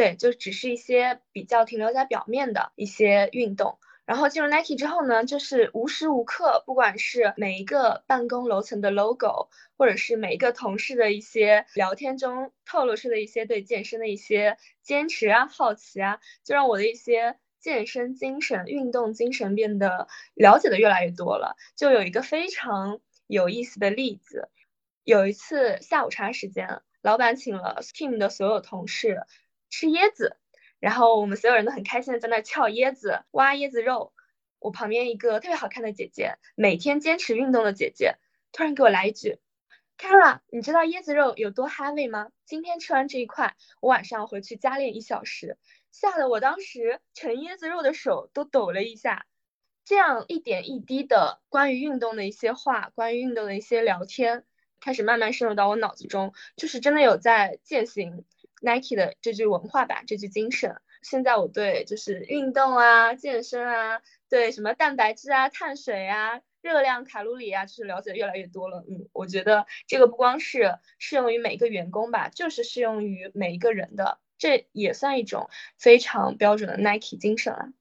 [0.00, 21.56] 对，就只是一些比较停留在表面的一些运动，然后进入 Nike 之后呢，就是无时无刻，不管是每一个办公楼层的 logo，或者是每一个同事的一些聊天中透露出的一些对健身的一些坚持啊、好奇啊，就让我的一些健身精神、运动精神变得了解的越来越多了。
[21.76, 24.48] 就有一个非常有意思的例子，
[25.04, 29.26] 有一次下午茶时间，老板请了 team 的所有同事
[29.70, 30.36] 吃椰子。
[30.78, 34.12] 然后我们所有人都很开心的在那儿撬椰子、挖椰子肉。
[34.58, 38.16] 我旁边一个特别好看的姐姐，每天坚持运动的姐姐，
[38.52, 39.38] 突然给我来一句
[39.96, 42.30] ：“Kara，你知道椰子肉有多 heavy 吗？
[42.44, 45.56] 今天吃完这一块，我晚上回去加练一小时。”
[45.92, 49.26] 吓得我当时盛椰子肉的手都抖了一下。
[49.84, 54.44] 这样一点一滴的关于运动的一些话，关于运动的一些聊天，
[54.78, 58.24] 开始慢慢渗入到我脑子中，就是真的有在践行。
[58.60, 68.84] Nike 的这句文化吧，这句精神，现在我对就是运动啊、健身啊，对什么蛋白质啊、碳水啊、热量、卡路里啊，就是了解越来越多了。
[68.88, 77.72] 嗯，我觉得这个不光是适用于每个员工吧，就是适用于每一个人的，这也算一种非常标准的 Nike 精神啊。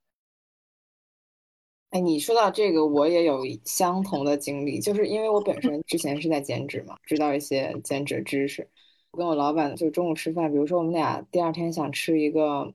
[1.90, 8.70] 哎，你说到这个，我也有相同的经历，就是因为我本身之前是在减脂嘛，知道一些减脂知识。
[9.12, 12.74] 我跟我老板就中午吃饭，比如说我们俩第二天想吃一个，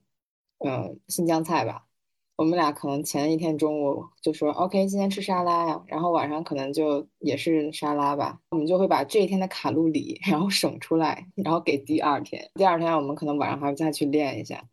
[0.58, 1.86] 嗯，新疆菜吧，
[2.36, 14.64] 我们俩可能前一天中午就说 OK，今天吃沙拉呀，然后晚上可能就也是沙拉吧，我们就会把这一天的卡路里 然后省出来，然后给第二天，第二天我们可能晚上还要再去练一下。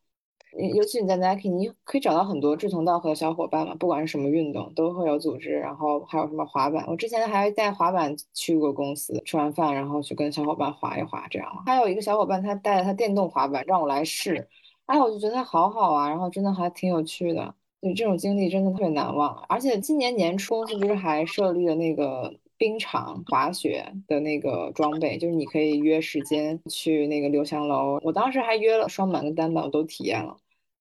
[0.57, 11.63] 尤其你在 Nike，你可以找到很多志同道合的小伙伴嘛，不管是什么运动都会有组织，然后还有什么滑板，我之前还带滑板去过公司，吃完饭然后去跟小伙伴滑一滑，这样。
[11.65, 14.47] 还有一个小伙伴他带了他电动滑板让我来试，
[14.87, 19.33] 哎，我就觉得他好好啊，然后真的还挺有趣的，对这种经历真的特别难忘。
[19.47, 30.37] 而且今年年初是不是还设立了那个冰场滑雪的那个装备，就是你可以约时间去那个刘翔楼，我当时还约了双板跟单板，我都体验了。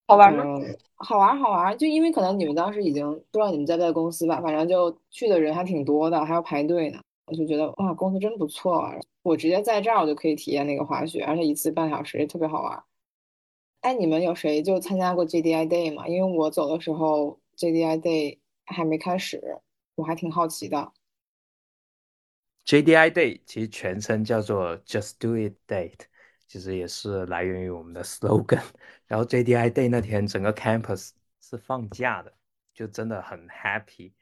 [0.07, 0.45] 好玩吗？
[0.97, 1.79] 好玩，好玩。
[1.79, 7.01] 就因为可能你们当时已经不知道你们在不在公司吧，反正就去的人还挺多的，还要排队呢。
[7.25, 8.95] 我就觉得哇，公司真不错啊！
[9.23, 12.83] 我直接在这儿我就可以体验那个滑雪，而且一次半小时也特别好玩。
[13.81, 16.07] 哎，你们有谁就参加过 JDI Day 吗？
[16.07, 19.63] 因为我走的时候 JDI Day 还没开始，
[19.95, 20.93] 我还挺好奇的。
[22.67, 25.93] JDI Day 其实全称叫做 Just Do It Day。
[26.47, 28.61] 其实也是来源于我们的 slogan，
[29.07, 32.33] 然后 JDI Day 那天整个 campus 是放假的，
[32.75, 34.13] 就真的很 happy。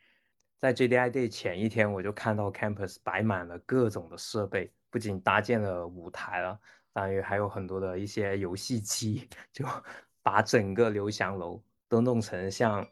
[0.58, 6.60] 在 JDI Day 前一天，我就看到 campus 摆满了各种的设备，不仅搭建了舞台了，
[6.92, 9.64] 当然还有很多的一些游戏机，就
[10.22, 12.86] 把整个刘翔楼都弄成像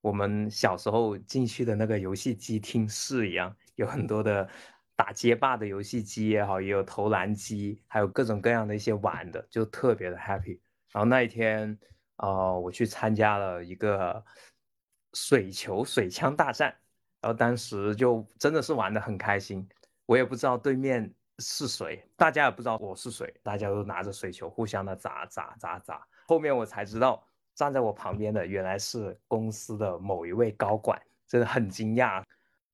[0.00, 4.50] 我们小时候进去的那个游戏机厅室一样，有很多的。
[5.00, 10.60] 打街霸的游戏机也好，也有投篮机，还有各种各样的一些玩的，就特别的 happy。
[10.92, 11.78] 然后那一天，
[12.16, 14.22] 呃，我去参加了一个
[15.14, 16.68] 水球水枪大战，
[17.22, 19.66] 然后当时就真的是玩的很开心。
[20.04, 26.06] 我也不知道对面是谁，大家也不知道我是谁，大家都拿着水球互相的砸砸砸砸。
[26.26, 32.22] 后面我才知道，站在我旁边的原来是公司的某一位高管，真的很惊讶。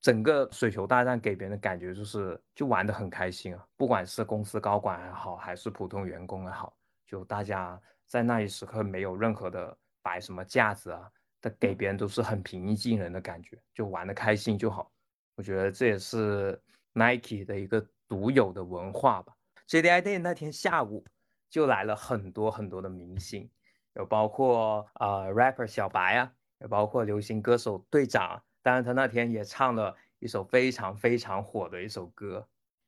[0.07, 3.67] 整个水球大战给别人的感觉就是，就玩的很开心啊！
[3.77, 11.11] 不管是公司高管也好，还是普通员工也好，就大家在那一时刻没有任何的摆什么架子啊，
[11.43, 14.89] 的给别人都是很平易近人的感觉，就玩的开心就好。
[15.35, 16.57] 我觉得这也是
[16.93, 19.35] Nike 的一个独有的文化吧。
[19.67, 21.05] JDI Day 那天下午
[21.51, 23.51] 就来了很多很多的明星，
[23.95, 28.41] 有包括啊 rapper 小白啊，有包括流行歌手队长。
[28.67, 32.45] 当然，他那天也唱了一首非常非常火的一首歌，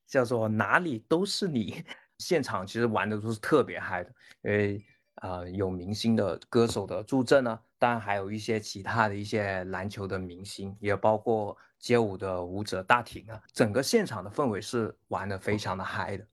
[0.09, 1.71] 叫做《哪里都是你》。
[2.19, 4.11] 现场其实玩的都是特别嗨的，
[4.43, 13.41] 因为啊有明星的歌手的助阵呢，当然还有一些其他的一些篮球的明星，也包括街舞的舞者大婷啊。
[13.53, 16.27] 整个现场的氛围是玩的非常的嗨的。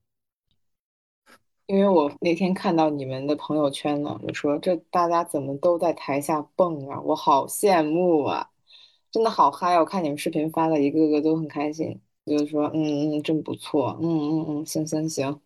[1.68, 8.50] 因为我那天看到你们的朋友圈了，我说这大家怎么都在台下蹦啊，我好羡慕啊。
[9.16, 9.80] 真的好嗨！
[9.80, 15.40] 我看你们视频发的一个个都很开心，就是说，嗯嗯，真不错，嗯嗯嗯，行行行。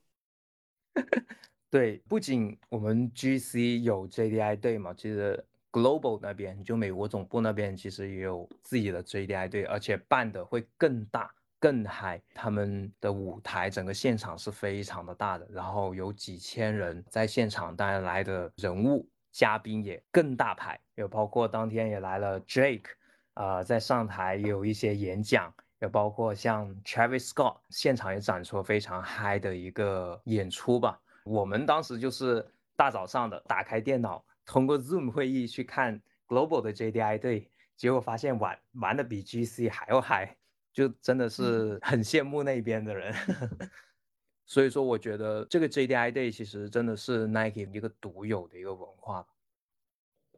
[1.69, 12.19] 对，不仅我们 GC 有 JDI 队嘛，其实 Global 那边就美国总部那边其实也有自己的 JDI 队，而且办的会更大、更嗨。
[12.33, 22.97] 他们的舞台整个现场是非常的大的，然后有几千人在现场，当然来的人物嘉宾也更大牌，有包括当天也来了 Drake，
[23.39, 30.99] 啊，在上台也有一些演讲，也包括像 Travis Scott 现场也展出了非常嗨的一个演出吧。
[31.23, 40.35] 我们当时就是大早上的打开电脑，通过 Zoom 会议去看 Global 的 JDI 队，结果发现玩玩的比 GC 还要嗨，
[40.73, 43.15] 就真的是很羡慕那边的人。
[44.45, 49.25] 所以说，我觉得这个 JDI Day 其实真的是 Nike 一个独有的一个文化。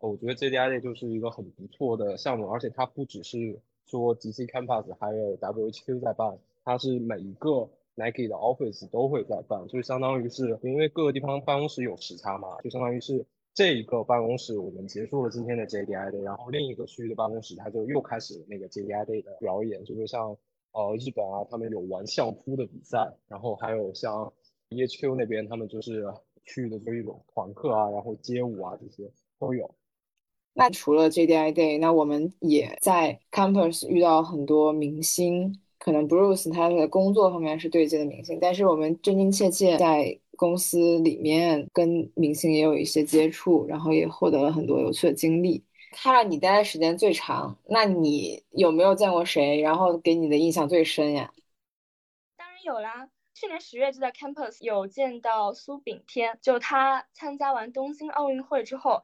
[0.01, 18.67] 我觉得 JDI Day 就是一个很不错的项目，而且它不只是说 GC Campus 还有 WHQ 在办，它是每一个 Nike 的 Office 都会在办，就相当于是因为各个地方办公室有时差嘛，就相当于是这一个办公室我们结束了今天的 JDI Day，然后另一个区域的办公室它就又开始那个
[18.69, 20.37] JDI Day 的表演，就是像。
[20.73, 24.31] 呃，日本啊，他们有玩相扑的比赛，然后还有像
[24.69, 26.05] EHQ 那边，他们就是
[26.45, 29.75] 去的就一种团课啊，然后街舞啊这些都有。
[30.53, 45.63] 那除了 JDI Day，那我们也在 Campus 遇到很多明星，可能 Bruce 他的工作方面是对接的明星，但是我们真真切切在公司里面跟明星也有一些接触，然后也获得了很多有趣的经历。
[45.93, 49.59] 看了你待的时间最长，那你有没有见过谁？
[49.61, 51.31] 然后给你的印象最深呀？
[52.37, 59.01] 当然有啦，去年十月就在 Campus 有见到苏炳添，就他参加完东京奥运会之后，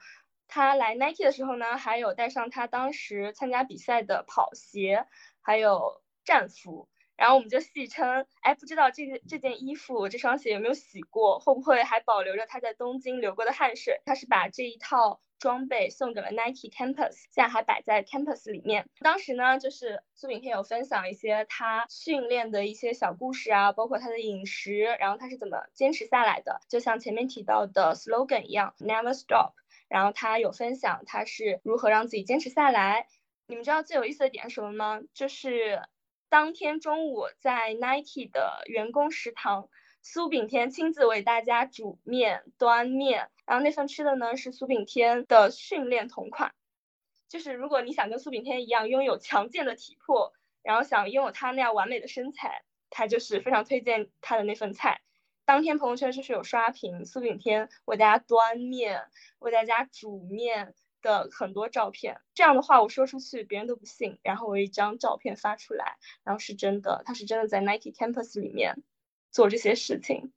[0.48, 5.06] 他来 Nike 的时候呢，还有带上他当时参加比赛的跑鞋，
[5.42, 6.90] 还有战服。
[7.16, 14.02] 然后我们就戏称，哎，不知道这个这件衣服、这双鞋有没有洗过，会不会还保留着他在东京流过的汗水？
[14.06, 15.22] 他是把这一套。
[15.40, 18.90] 装备送给了 Nike Campus，现在还摆在 Campus 里面。
[19.02, 26.62] 当时呢，就是苏炳添有分享一些他训练的一些小故事啊，包括他的饮食，然后他是怎么坚持下来的。
[26.68, 29.54] 就像前面提到的 slogan 一样，Never Stop。
[29.88, 33.08] 然后他有分享他是如何让自己坚持下来。
[33.48, 35.02] 你们知道最有意思的点是什么吗？
[35.14, 35.82] 就是
[36.30, 39.70] 当天中午在 Nike 的员工食堂。
[40.04, 46.54] 苏炳添亲自为大家煮面、端面，然后那份吃的呢是苏炳添的训练同款。
[47.28, 50.32] 就是如果你想跟苏炳添一样拥有强健的体魄，
[50.64, 55.02] 然后想拥有他那样完美的身材，他就是非常推荐他的那份菜。
[55.48, 59.06] 当天朋友圈就是有刷屏苏炳添为大家端面、
[59.40, 62.20] 为大家煮面的很多照片。
[62.36, 68.84] 这样的话我说出去别人都不信，然后我一张照片发出来，然后是真的，他是真的在 Nike Campus 里面。
[69.30, 70.32] 做这些事情，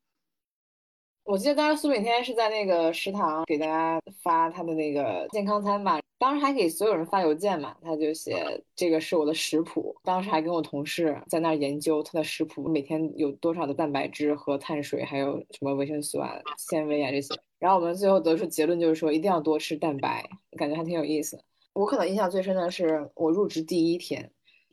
[1.30, 20.28] 我记得当时苏炳添是在那个食堂给大家发他的那个健康餐吧，当时还给所有人发邮件嘛，他就写这个是我的食谱，当时还跟我同事在那儿研究他的食谱，每天有多少的蛋白质和碳水，还有什么维生素啊、纤维啊这些，然后我们最后得出结论就是说一定要多吃蛋白，
[20.58, 21.40] 感觉还挺有意思。
[21.74, 24.28] 我可能印象最深的是我入职第一天，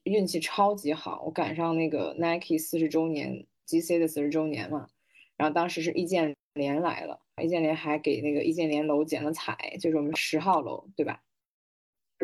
[0.06, 3.46] 运气超级好，我赶上那个 Nike 四十周年。
[3.68, 4.00] G.C.
[4.00, 4.88] 的四十周年嘛，
[5.36, 11.22] 然后当时是易建联来了，易建联还给那个易建联楼剪了彩，就是我们十号楼，对吧？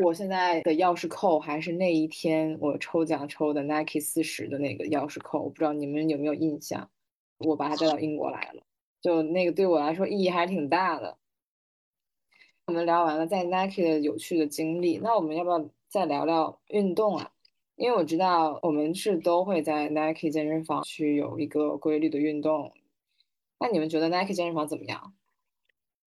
[0.04, 6.90] 我现在的钥匙扣还是那一天我抽奖抽的 Nike 四十的那个钥匙扣，我不知道你们有没有印象？
[7.38, 8.64] 我把它带到英国来了，
[9.02, 11.18] 就那个对我来说意义还挺大的。
[12.66, 17.30] 我们聊完了在 Nike 的有趣的经历，那我们要不要再聊聊运动啊？
[17.76, 22.72] 因为我知道我们是都会在 Nike 健身房去有一个规律的运动，
[23.64, 25.14] 那你们觉得 Nike 健身房怎么样？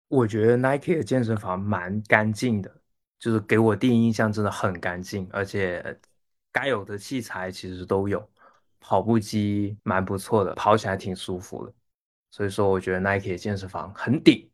[0.09, 2.83] 我觉得 Nike 的健身房蛮干净的，
[3.19, 5.99] 就是给我第一印象真的很干净，而且
[6.53, 8.31] 该有的器材其实都有，
[8.79, 11.73] 跑步机蛮不错的，跑起来挺舒服的，
[12.31, 14.47] 所以说我觉得 Nike 的健身房很顶。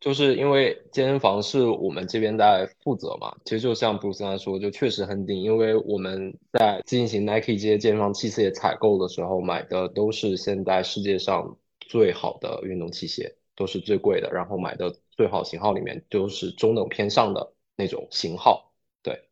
[0.00, 18.72] 就是因为健身房是我们这边在负责嘛，其实就像布鲁斯刚才说，就确实很顶，因为我们在进行 Nike 这些健身房器械采购的时候，买的都是现在世界上最好的运动器械，都是最贵的，然后买的最好型号里面都是中等偏上的那种型号。
[19.02, 19.24] 对。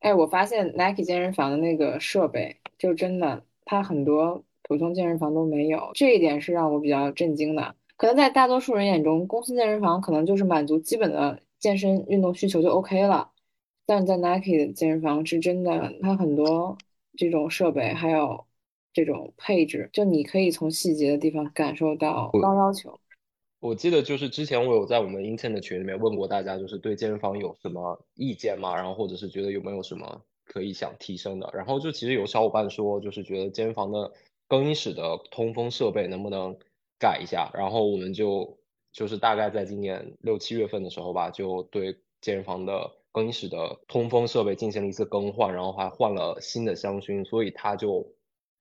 [0.00, 7.74] 哎，我发现 Nike 健身房的那个设备，就真的，它很多普通健身房都没有，这一点是让我比较震惊的。
[7.96, 13.30] 可能在大多数人眼中，公司健身房可能就是满足基本的健身运动需求就 OK 了。
[13.86, 16.76] 但在 Nike 的健身房是真的，它很多
[17.16, 18.46] 这种设备还有
[18.92, 22.98] 这种配置，就你可以从细节的地方感受到高要求。
[23.60, 28.74] 我记得就是之前我有在我们 Intern 的群里面问过大家，就是对健身房有什么意见吗？
[28.74, 31.50] 然后或者是觉得有没有什么可以想提升的？
[31.54, 34.12] 然后就其实有小伙伴说，就是觉得健身房的
[34.46, 36.56] 更衣室的通风设备能不能
[36.98, 38.58] 改一下，然后我们就
[38.92, 48.06] 就是大概在今年六七月份的时候吧，就对健身房的更衣室的通风设备进行了一次更换，然后还换了新的香薰，所以它就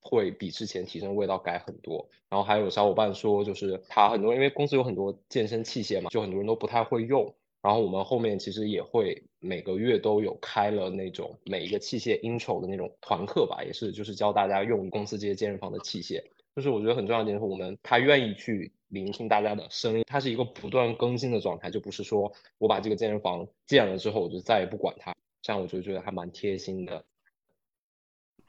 [0.02, 2.08] 会比之前提升味道改很多。
[2.30, 7.34] 然后还有小伙伴说，就是他很多因为公司有很多健身器械嘛，就很多人都不太会用。
[7.62, 16.22] 然后我们后面其实也会每个月都有开了那种每一个器械 intro 的那种团课吧，也是就是教大家用公司这些健身房的器械。
[16.56, 27.04] 就是我觉得很重要的点是我们他愿意去聆听大家的声音，它是一个不断更新的状态，就不是说我把这个健身房建了之后我就再也不管它，这样我就觉得还蛮贴心的。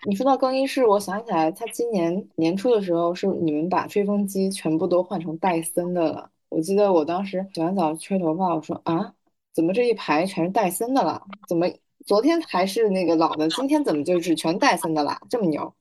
[0.07, 6.31] 你说到更衣室，我想起来，他今年年初的时候是你们把吹风机全部都换成戴森的了。
[6.49, 9.15] 我记得我当时洗完澡吹头发，我说啊，
[9.53, 11.27] 怎么这一排全是戴森的了？
[11.49, 11.67] 怎么
[12.05, 15.19] 昨天还是那个老的，今天怎么就是全戴森的啦？
[15.29, 15.75] 这么牛？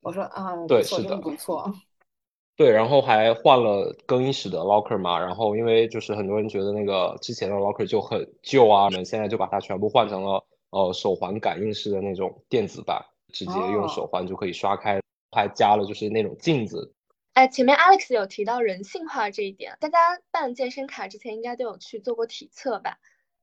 [0.00, 1.72] 我说啊，对，是的，不错。
[2.56, 16.92] 对，然后还换了更衣室的 locker 嘛，然后因为就是很多人觉得那个之前的 locker 就很旧啊，我们现在就把它全部换成了呃手环感应式的那种电子版，直接用手环就可以刷开，还加了就是那种镜子。
[17.32, 19.98] 哎，前面 Alex 有提到人性化这一点，大家
[20.30, 22.98] 办健身卡之前应该都有去做过体测吧？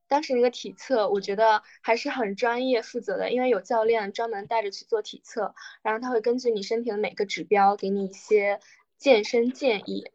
[0.07, 8.59] 当时那个体测，我觉得还是很专业负责的，因为有教练专门带着去做体测，然后他会根据你身体的每个指标给你一些
[8.97, 10.09] 健身建议，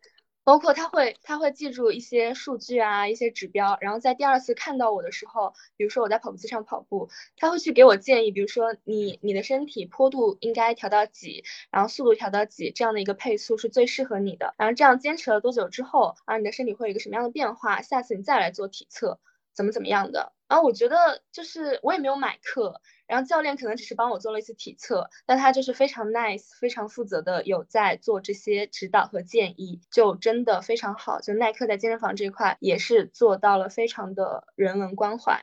[0.45, 19.21] 包括他会他会记住一些数据啊，一些指标，然后在第二次看到我的时候，比如说我在跑步机上跑步，他会去给我建议，比如说你你的身体坡度应该调到几，然后速度调到几，这样的一个配速是最适合你的，然后这样坚持了多久之后，啊，你的身体会有一个什么样的变化，下次你再来做体测。
[19.55, 20.33] 怎么怎么样的？
[20.49, 31.21] 然后我觉得就是我也没有买课，然后教练可能只是帮我做了一次体测，但他就是非常 nice、非常负责的有在做这些指导和建议，就真的非常好。
[31.21, 35.43] 就耐克在健身房这一块也是做到了非常的人文关怀。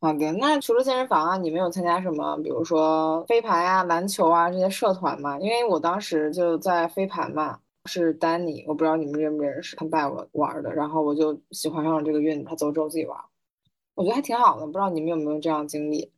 [0.00, 5.38] 好的，那除了健身房啊，你没有参加什么，比如说飞盘啊、篮球啊这些社团吗？
[5.38, 7.60] 因为我当时就在飞盘嘛。
[7.86, 12.44] 是丹尼，我不知道你们认不认识，他带我玩的，然后我就喜欢上了这个运动。
[12.44, 13.18] 他走之后自己玩，
[13.94, 14.66] 我觉得还挺好的。
[14.66, 16.12] 不知道你们有没有这样经历？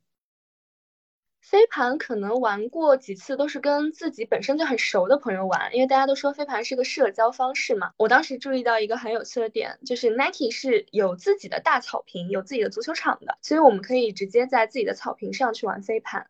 [1.40, 7.92] 飞盘可能玩过几次，都是跟自己本身就很熟的朋友玩，因为大家都说飞盘是个社交方式嘛。
[7.96, 16.28] 我当时注意到一个很有趣的点，就是 Nike 是有自己的大草坪，有自己的足球场的，所以我们可以直接在自己的草坪上去玩飞盘。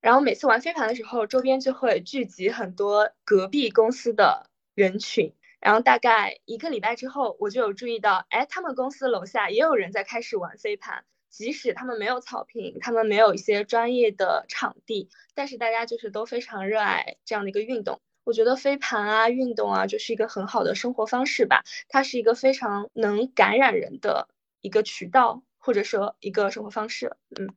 [0.00, 4.49] 然后每次玩飞盘的时候，周边就会聚集很多隔壁公司的。
[4.74, 18.00] 人群，然后大概一个礼拜之后，我就有注意到，哎，他们公司楼下也有人在开始玩飞盘，即使他们没有草坪，他们没有一些专业的场地，但是大家就是都非常热爱这样的一个运动。
[18.24, 24.28] 我觉得飞盘啊，运动啊，就是一个很好的生活方式吧，它是一个非常能感染人的
[24.60, 27.54] 一个渠道，或者说一个生活方式，嗯。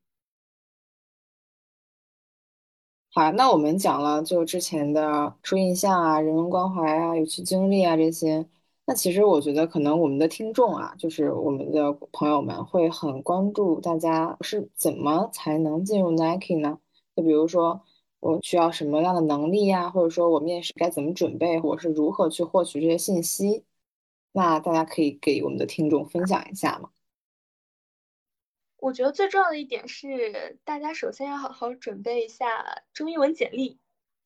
[3.15, 8.43] 好，那我们讲了就之前的初印象啊、人文关怀啊、有趣经历啊这些。
[8.87, 16.79] 那其实我觉得可能我们的听众啊，就是我们的朋友们会很关注大家是怎么才能进入 Nike 呢？
[17.15, 17.83] 就比如说
[18.19, 23.63] 我需要什么样的能力呀，或者说我面试该怎么准备，我是如何去获取这些信息？
[24.31, 26.89] 那大家可以给我们的听众分享一下吗？
[28.83, 33.79] 我觉得最重要的一点是，大家首先要好好准备一下中英文简历。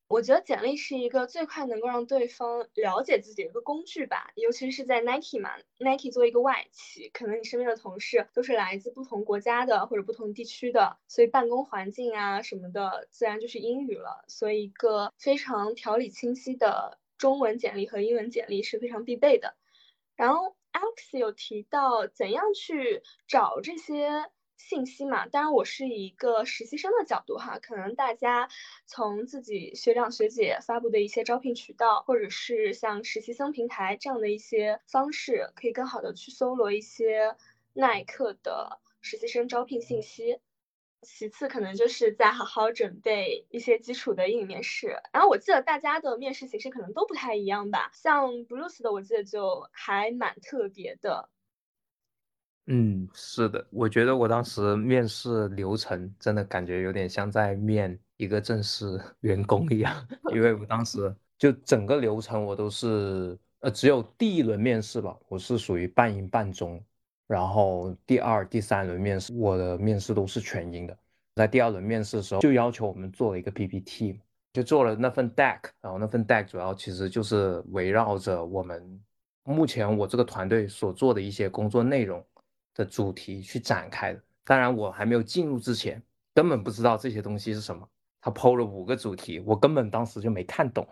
[0.08, 14.24] 我觉得简历是一个最快能够让对方了解自己的一个工具吧，尤其是在 Nike 嘛，Nike 作为一个外企，可能你身边的同事都是来自不同国家的或者不同地区的，所以办公环境啊什么的，自然就是英语了。
[14.26, 19.54] 所以一个非常条理清晰的中文简历和英文简历是非常必备的。
[20.16, 24.32] 然后 Alex 有提到怎样去找这些。
[24.58, 28.48] 信息嘛，当然我是以一个实习生的角度哈，可能大家
[28.86, 37.36] 从自己学长学姐发布的一些招聘渠道，或者是像实习生平台这样的一些方式，可以更好的去搜罗一些
[37.72, 40.40] 耐克的实习生招聘信息。
[41.02, 45.00] 其次，可能就是在好好准备一些基础的英语面试。
[45.12, 51.30] 然后我记得大家的面试形式可能都不太一样吧，像 Bruce 的我记得就还蛮特别的。
[52.70, 66.78] 嗯，是的，我觉得我当时面试流程真的感觉有点像在面一个正式 员工一样， 因为我当时就整个流程我都是，呃，只有第一轮面试吧，我是属于半英半中，
[67.26, 70.94] 然后第二、第三轮面试我的面试都是全英的，
[71.36, 74.20] 在第二轮面试的时候就要求我们做了一个 PPT，
[74.52, 79.00] 就做了那份 deck，然后那份 deck 主要其实就是围绕着我们
[79.44, 82.22] 目前我这个团队所做的一些工作内容
[82.78, 84.22] 的主题去展开的。
[84.44, 86.02] 当然，我还没有进入之前，
[86.32, 87.86] 根本不知道这些东西是什么。
[88.20, 90.86] 他抛了五个主题，我根本当时就没看懂，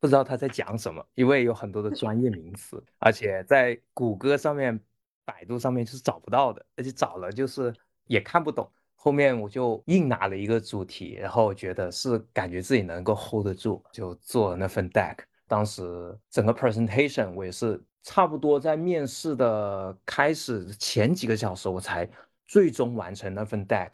[0.00, 4.78] 不知道他在讲什么，因为有很多的专业名词，而且在谷歌上面、
[5.24, 7.72] 百度上面是找不到的，而且找了就是
[8.06, 8.70] 也看不懂。
[8.94, 15.16] 后面我就硬拿了一个主题，然后觉得是感觉自己能够 hold 得住，就做了那份 deck。
[15.48, 22.08] 当时整个 presentation 我也是差不多在面试的开始前几个小时，我才
[22.46, 23.92] 最终完成那份 deck，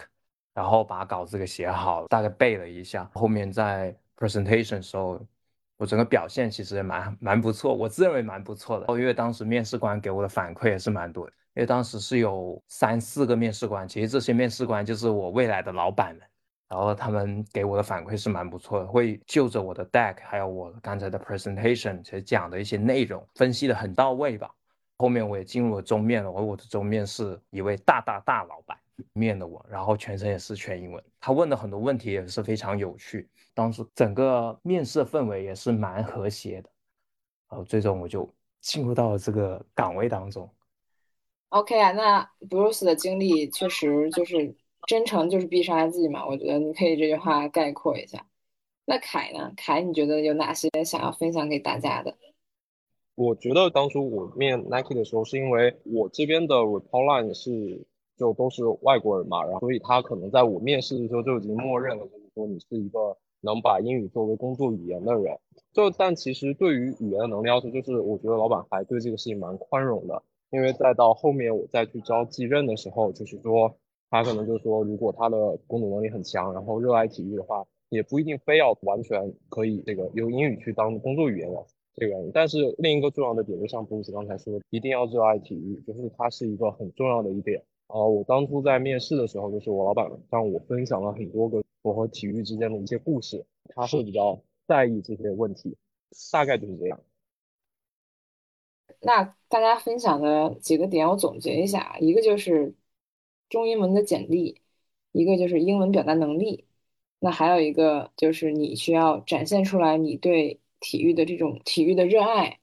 [0.54, 3.08] 然后把稿子给写好，大概背了一下。
[3.14, 5.20] 后面在 presentation 时候，
[5.76, 8.86] 我整个表现其实也蛮蛮不错，我自认为蛮不错的。
[8.98, 11.32] 因为当时面试官给我的反馈也是蛮多的。
[11.54, 16.22] 因为当时是有三四个面试官，其实这些面试官就是我未来的老板们，
[16.68, 24.54] 然后他们给我的反馈是蛮不错的，会就着我的 deck，还有我刚才的 presentation，其实讲的一些内容分析的很到位吧。
[24.98, 28.76] 后面我也进入了中面了，我我的中面是一位大大大老板
[29.12, 36.68] 面的我，然后全程也是全英文，他问的很多问题也是非常有趣，当时整个面试氛围也是蛮和谐的，
[37.48, 38.28] 然后最终我就
[38.60, 40.52] 进入到了这个岗位当中。
[41.50, 44.52] OK 啊，那 Bruce 的经历确实就是
[44.86, 48.26] 真诚就是必杀技嘛，我觉得你可以这句话概括一下。
[48.84, 49.52] 那凯呢？
[49.56, 52.14] 凯，你觉得有哪些想要分享给大家的？
[53.14, 57.84] 我觉得当初我面 Nike 的时候，是因为我这边的 report line 是
[58.16, 65.36] 就都是外国人嘛，然后所以他可能在我面试的时候就已经默认了，就是说你是一个能把英语作为工作语言的人。
[65.72, 70.22] 就但其实对于语言的能力要求，就是我觉得老板还对这个事情蛮宽容的。
[70.50, 73.76] 因为再到后面我再去招继任的时候，就是说
[74.10, 82.14] 他可能就是说，如果他的工作能力很强，然后热爱体育的话，也不一定非要完全可以这个用英语去当工作语言的这个。
[82.32, 87.62] 但是另一个重要的点，就像布鲁斯刚才说，一定要热爱体育，就是它是一个很重要的一点。
[87.88, 93.44] 啊，我当初在面试的时候，就是我老板让我分享了很多个我和体育之间的一些故事，
[93.74, 95.76] 他会比较在意这些问题，
[96.30, 97.00] 大概就是这样。
[99.00, 102.74] 那大家分享的几个点，我总结一下：一个就是
[103.48, 104.60] 中英文的简历，
[105.12, 106.64] 一个就是英文表达能力，
[107.20, 112.58] 那还有一个就是你需要展现出来你对体育的这种体育的热爱，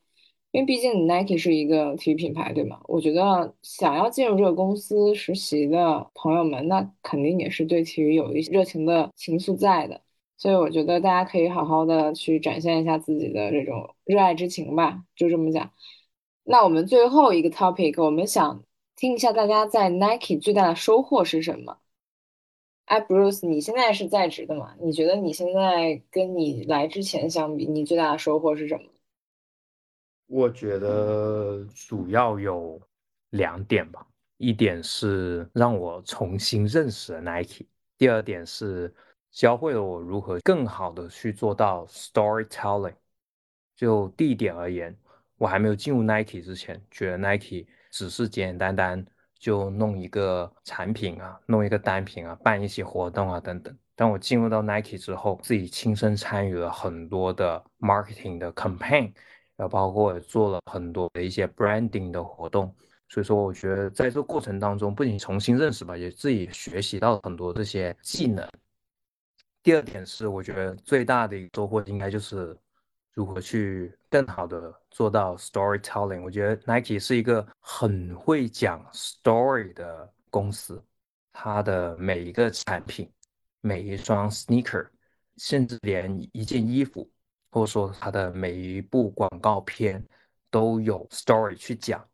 [0.52, 2.80] 因为毕竟 Nike 是一个体育品牌，对吗？
[2.88, 10.02] 我觉得想要进入这个公司实习的朋友们，那肯定也是对体育有一些热情的情愫在的，
[10.38, 15.72] 所以我觉得大家可以好好的去展现一下自己的这种热爱之情吧，就这么讲。
[16.44, 18.64] 那我们最后一个 topic，我们想
[18.96, 21.80] 听一下大家在 Nike 最大的收获是什么？
[22.86, 24.76] 哎，Bruce，你现在是在职的嘛？
[24.80, 28.84] 你觉得你现在跟你来之前相比，你最大的收获是什么？
[30.28, 32.82] 我觉得主要有
[33.32, 37.66] 两点吧，一点是让我重新认识了 Nike，
[37.98, 38.94] 第二点是
[39.32, 42.96] 教会了我如何更好的去做到 storytelling。
[43.76, 44.96] 就地点而言。
[45.38, 47.66] 我还没有进入 Nike 之前，觉得 Nike
[47.96, 49.06] 只是简简单单
[49.40, 53.74] 就弄一个产品啊，弄一个单品啊，办一些活动啊等等。
[53.96, 59.14] 当我进入到 Nike 之后，自己亲身参与了很多的 marketing 的 campaign，
[59.56, 62.76] 然后包括也做了很多的一些 branding 的活动。
[63.08, 68.46] 所以说，我觉得在这个过程当中，不仅重新认识吧，也自己学习到很多这些技能。
[69.64, 72.58] 第二点是，我觉得最大的一个收获应该就是。
[73.16, 76.22] 如何去更好的做到 storytelling？
[76.22, 80.84] 我觉得 Nike 是一个很会讲 story 的公司，
[81.32, 83.10] 它的每一个产品、
[83.62, 84.86] 每一双 sneaker，
[85.38, 87.10] 甚至连一件衣服，
[87.52, 90.06] 或者说它的每一部广告片
[90.52, 92.06] 都有 story 去讲，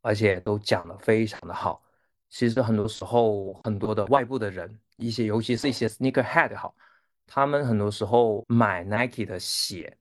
[0.00, 1.84] 而且都讲得非常的好。
[2.30, 6.74] 其实很多时候，很多的外部的人，一些尤其是一些 sneaker head 好，
[7.26, 9.94] 他们很多时候买 Nike 的鞋。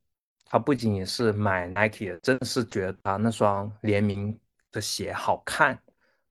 [0.48, 4.40] 他不仅仅是买 Nike 的，真的是觉得他那双联名
[4.72, 5.78] 的鞋好看，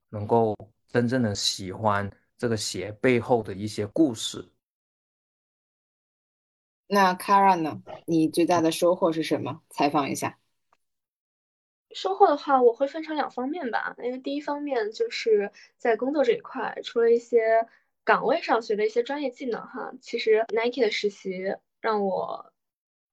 [0.09, 0.55] 能够
[0.87, 4.49] 真正的喜欢这个鞋背后的一些故事。
[6.87, 7.81] 那 Kara 呢？
[8.05, 9.61] 你最大的收获是什么？
[9.69, 10.39] 采访一下。
[11.91, 13.95] 收获的话，我会分成两方面吧。
[14.01, 17.67] 因为第一方面就是在工作这一块，除了一些
[18.03, 22.53] 岗位上学的一些专业技能哈，其实 Nike 的实习让我。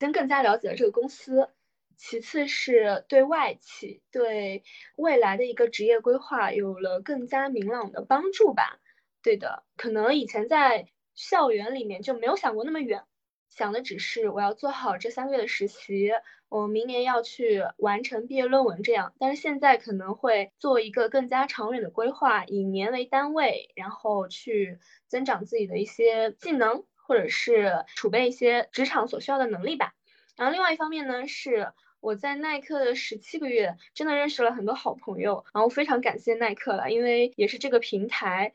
[0.02, 1.48] 先更加了解了这个公司，
[1.96, 4.64] 其次是对外企对
[4.96, 8.80] 未来的一个职业规划有了更加明朗的帮助吧。
[9.22, 13.04] 对的，可能以前在校园里面就没有想过那么远，
[13.48, 16.10] 想的只是我要做好这三个月的实习，
[16.48, 19.14] 我明年要去完成毕业论文这样。
[19.20, 29.92] 但是现在可能会做一个更加长远的规划，以年为单位，然后去增长自己的一些技能，或者是储备一些职场所需要的能力吧。
[30.36, 38.54] 然后另外一方面呢，是我在耐克的十七个月，真的认识了很多好朋友，然后非常感谢耐克了，因为也是这个平台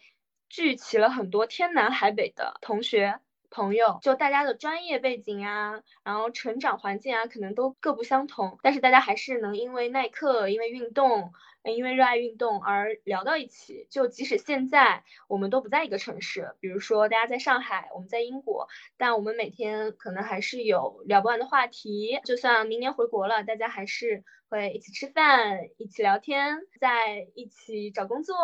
[0.49, 3.19] 聚齐了很多天南海北的同学。
[3.57, 11.33] 朋友，就大家的专业背景啊，然后成长环境啊，可能都各不相同，但是大家还是能因为耐克，因为运动，
[11.63, 13.87] 因为热爱运动而聊到一起。
[13.89, 22.19] 就即使现在我们都不在一个城市，比如说大家在上海，我们在英国，但我们每天可能还是有聊不完的话题。
[22.25, 28.35] 就算明年回国了，大家还是会一起吃饭，一起聊天，在一起找工作。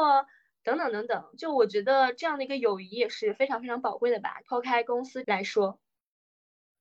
[0.63, 4.41] 等等等等，就我觉得这样的一个友谊也是非常非常宝贵的吧。
[4.47, 5.77] 抛开公司来说，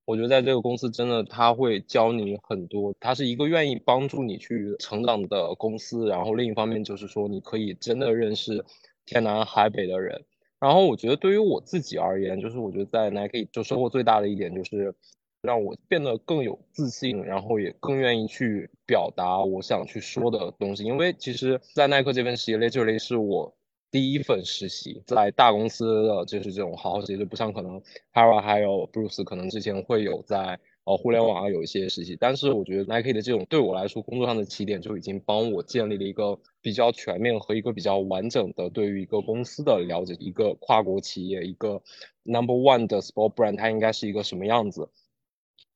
[0.05, 6.09] 我觉得在这个公司真的他会教你很多，他是一个愿意帮助你去成长的公司。
[6.09, 8.65] 然后另一方面就是说，你可以真的认识
[9.05, 10.25] 天南海北的人。
[10.61, 14.95] 然后我觉得对于我自己而言，就是我觉得在 Nike 就收获最大的一点就是
[15.41, 20.85] 让我变得更有自信，然后也更愿意去表达我想去说的东西。
[20.85, 23.57] 因为其实，在耐克这份实习 literally 是我。
[23.93, 27.81] 第一份实习在大公司的就是这种好好实习，就不像可能
[28.13, 41.83] Hara 还有 Bruce 可能之前会有在呃互联网啊有一些实习，但是我觉得 Nike 的这种对我来说工作上的起点就已经帮我建立了一个比较全面和一个比较完整的对于一个公司的了解，一个跨国企业一个
[42.23, 44.89] Number One 的 Sport Brand 它应该是一个什么样子。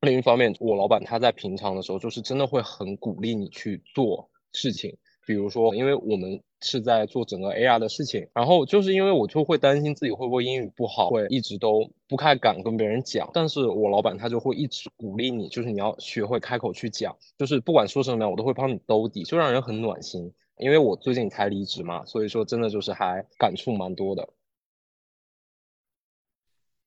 [0.01, 4.97] 另一方面，我老板他在平常的时候就是真的会很鼓励你去做事情。
[5.27, 13.29] 比如说，因为我们是在做整个 AR 的事情，然后就是因为我就会担心自己会不会英语不好，会一直都不太敢跟别人讲。
[13.33, 20.33] 但是我老板他就会一直鼓励你，就是你要学会开口去讲，就是不管说什么，我都会帮你兜底，就让人很暖心。
[20.59, 24.29] 因为我最近才离职嘛，所以说真的就是还感触蛮多的。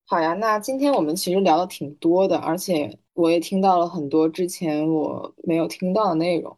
[0.07, 6.57] 好呀，那今天我们其实聊的挺多的，而且我也听到了很多之前我没有听到的内容。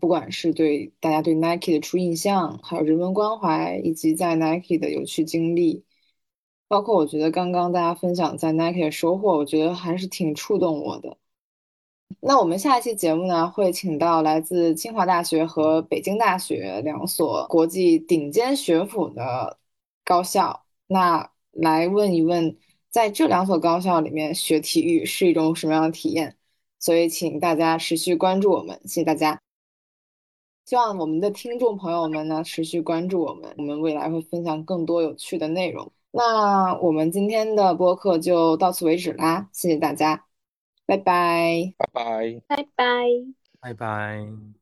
[0.00, 5.84] 不管是对大家对 Nike 的初印象，还有人文关怀，以及在 Nike 的有趣经历，
[6.68, 11.18] 包括我觉得刚刚大家分享在 Nike 的收获，我觉得还是挺触动我的。
[12.20, 19.58] 那我们下一期节目呢，会请到来自清华大学和北京大学两所国际顶尖学府的
[20.04, 22.56] 高校，那来问一问，
[22.90, 26.36] 在这两所高校里面学体育是一种什么样的体验？
[26.78, 29.40] 所以请大家持续关注我们，谢谢大家。
[30.70, 35.90] 希望我们的听众朋友们呢持续关注我们，我们未来会分享更多有趣的内容。
[36.12, 40.24] 那我们今天的播客就到此为止啦，谢谢大家，
[40.86, 43.04] 拜拜，拜拜，拜拜，
[43.60, 44.59] 拜拜。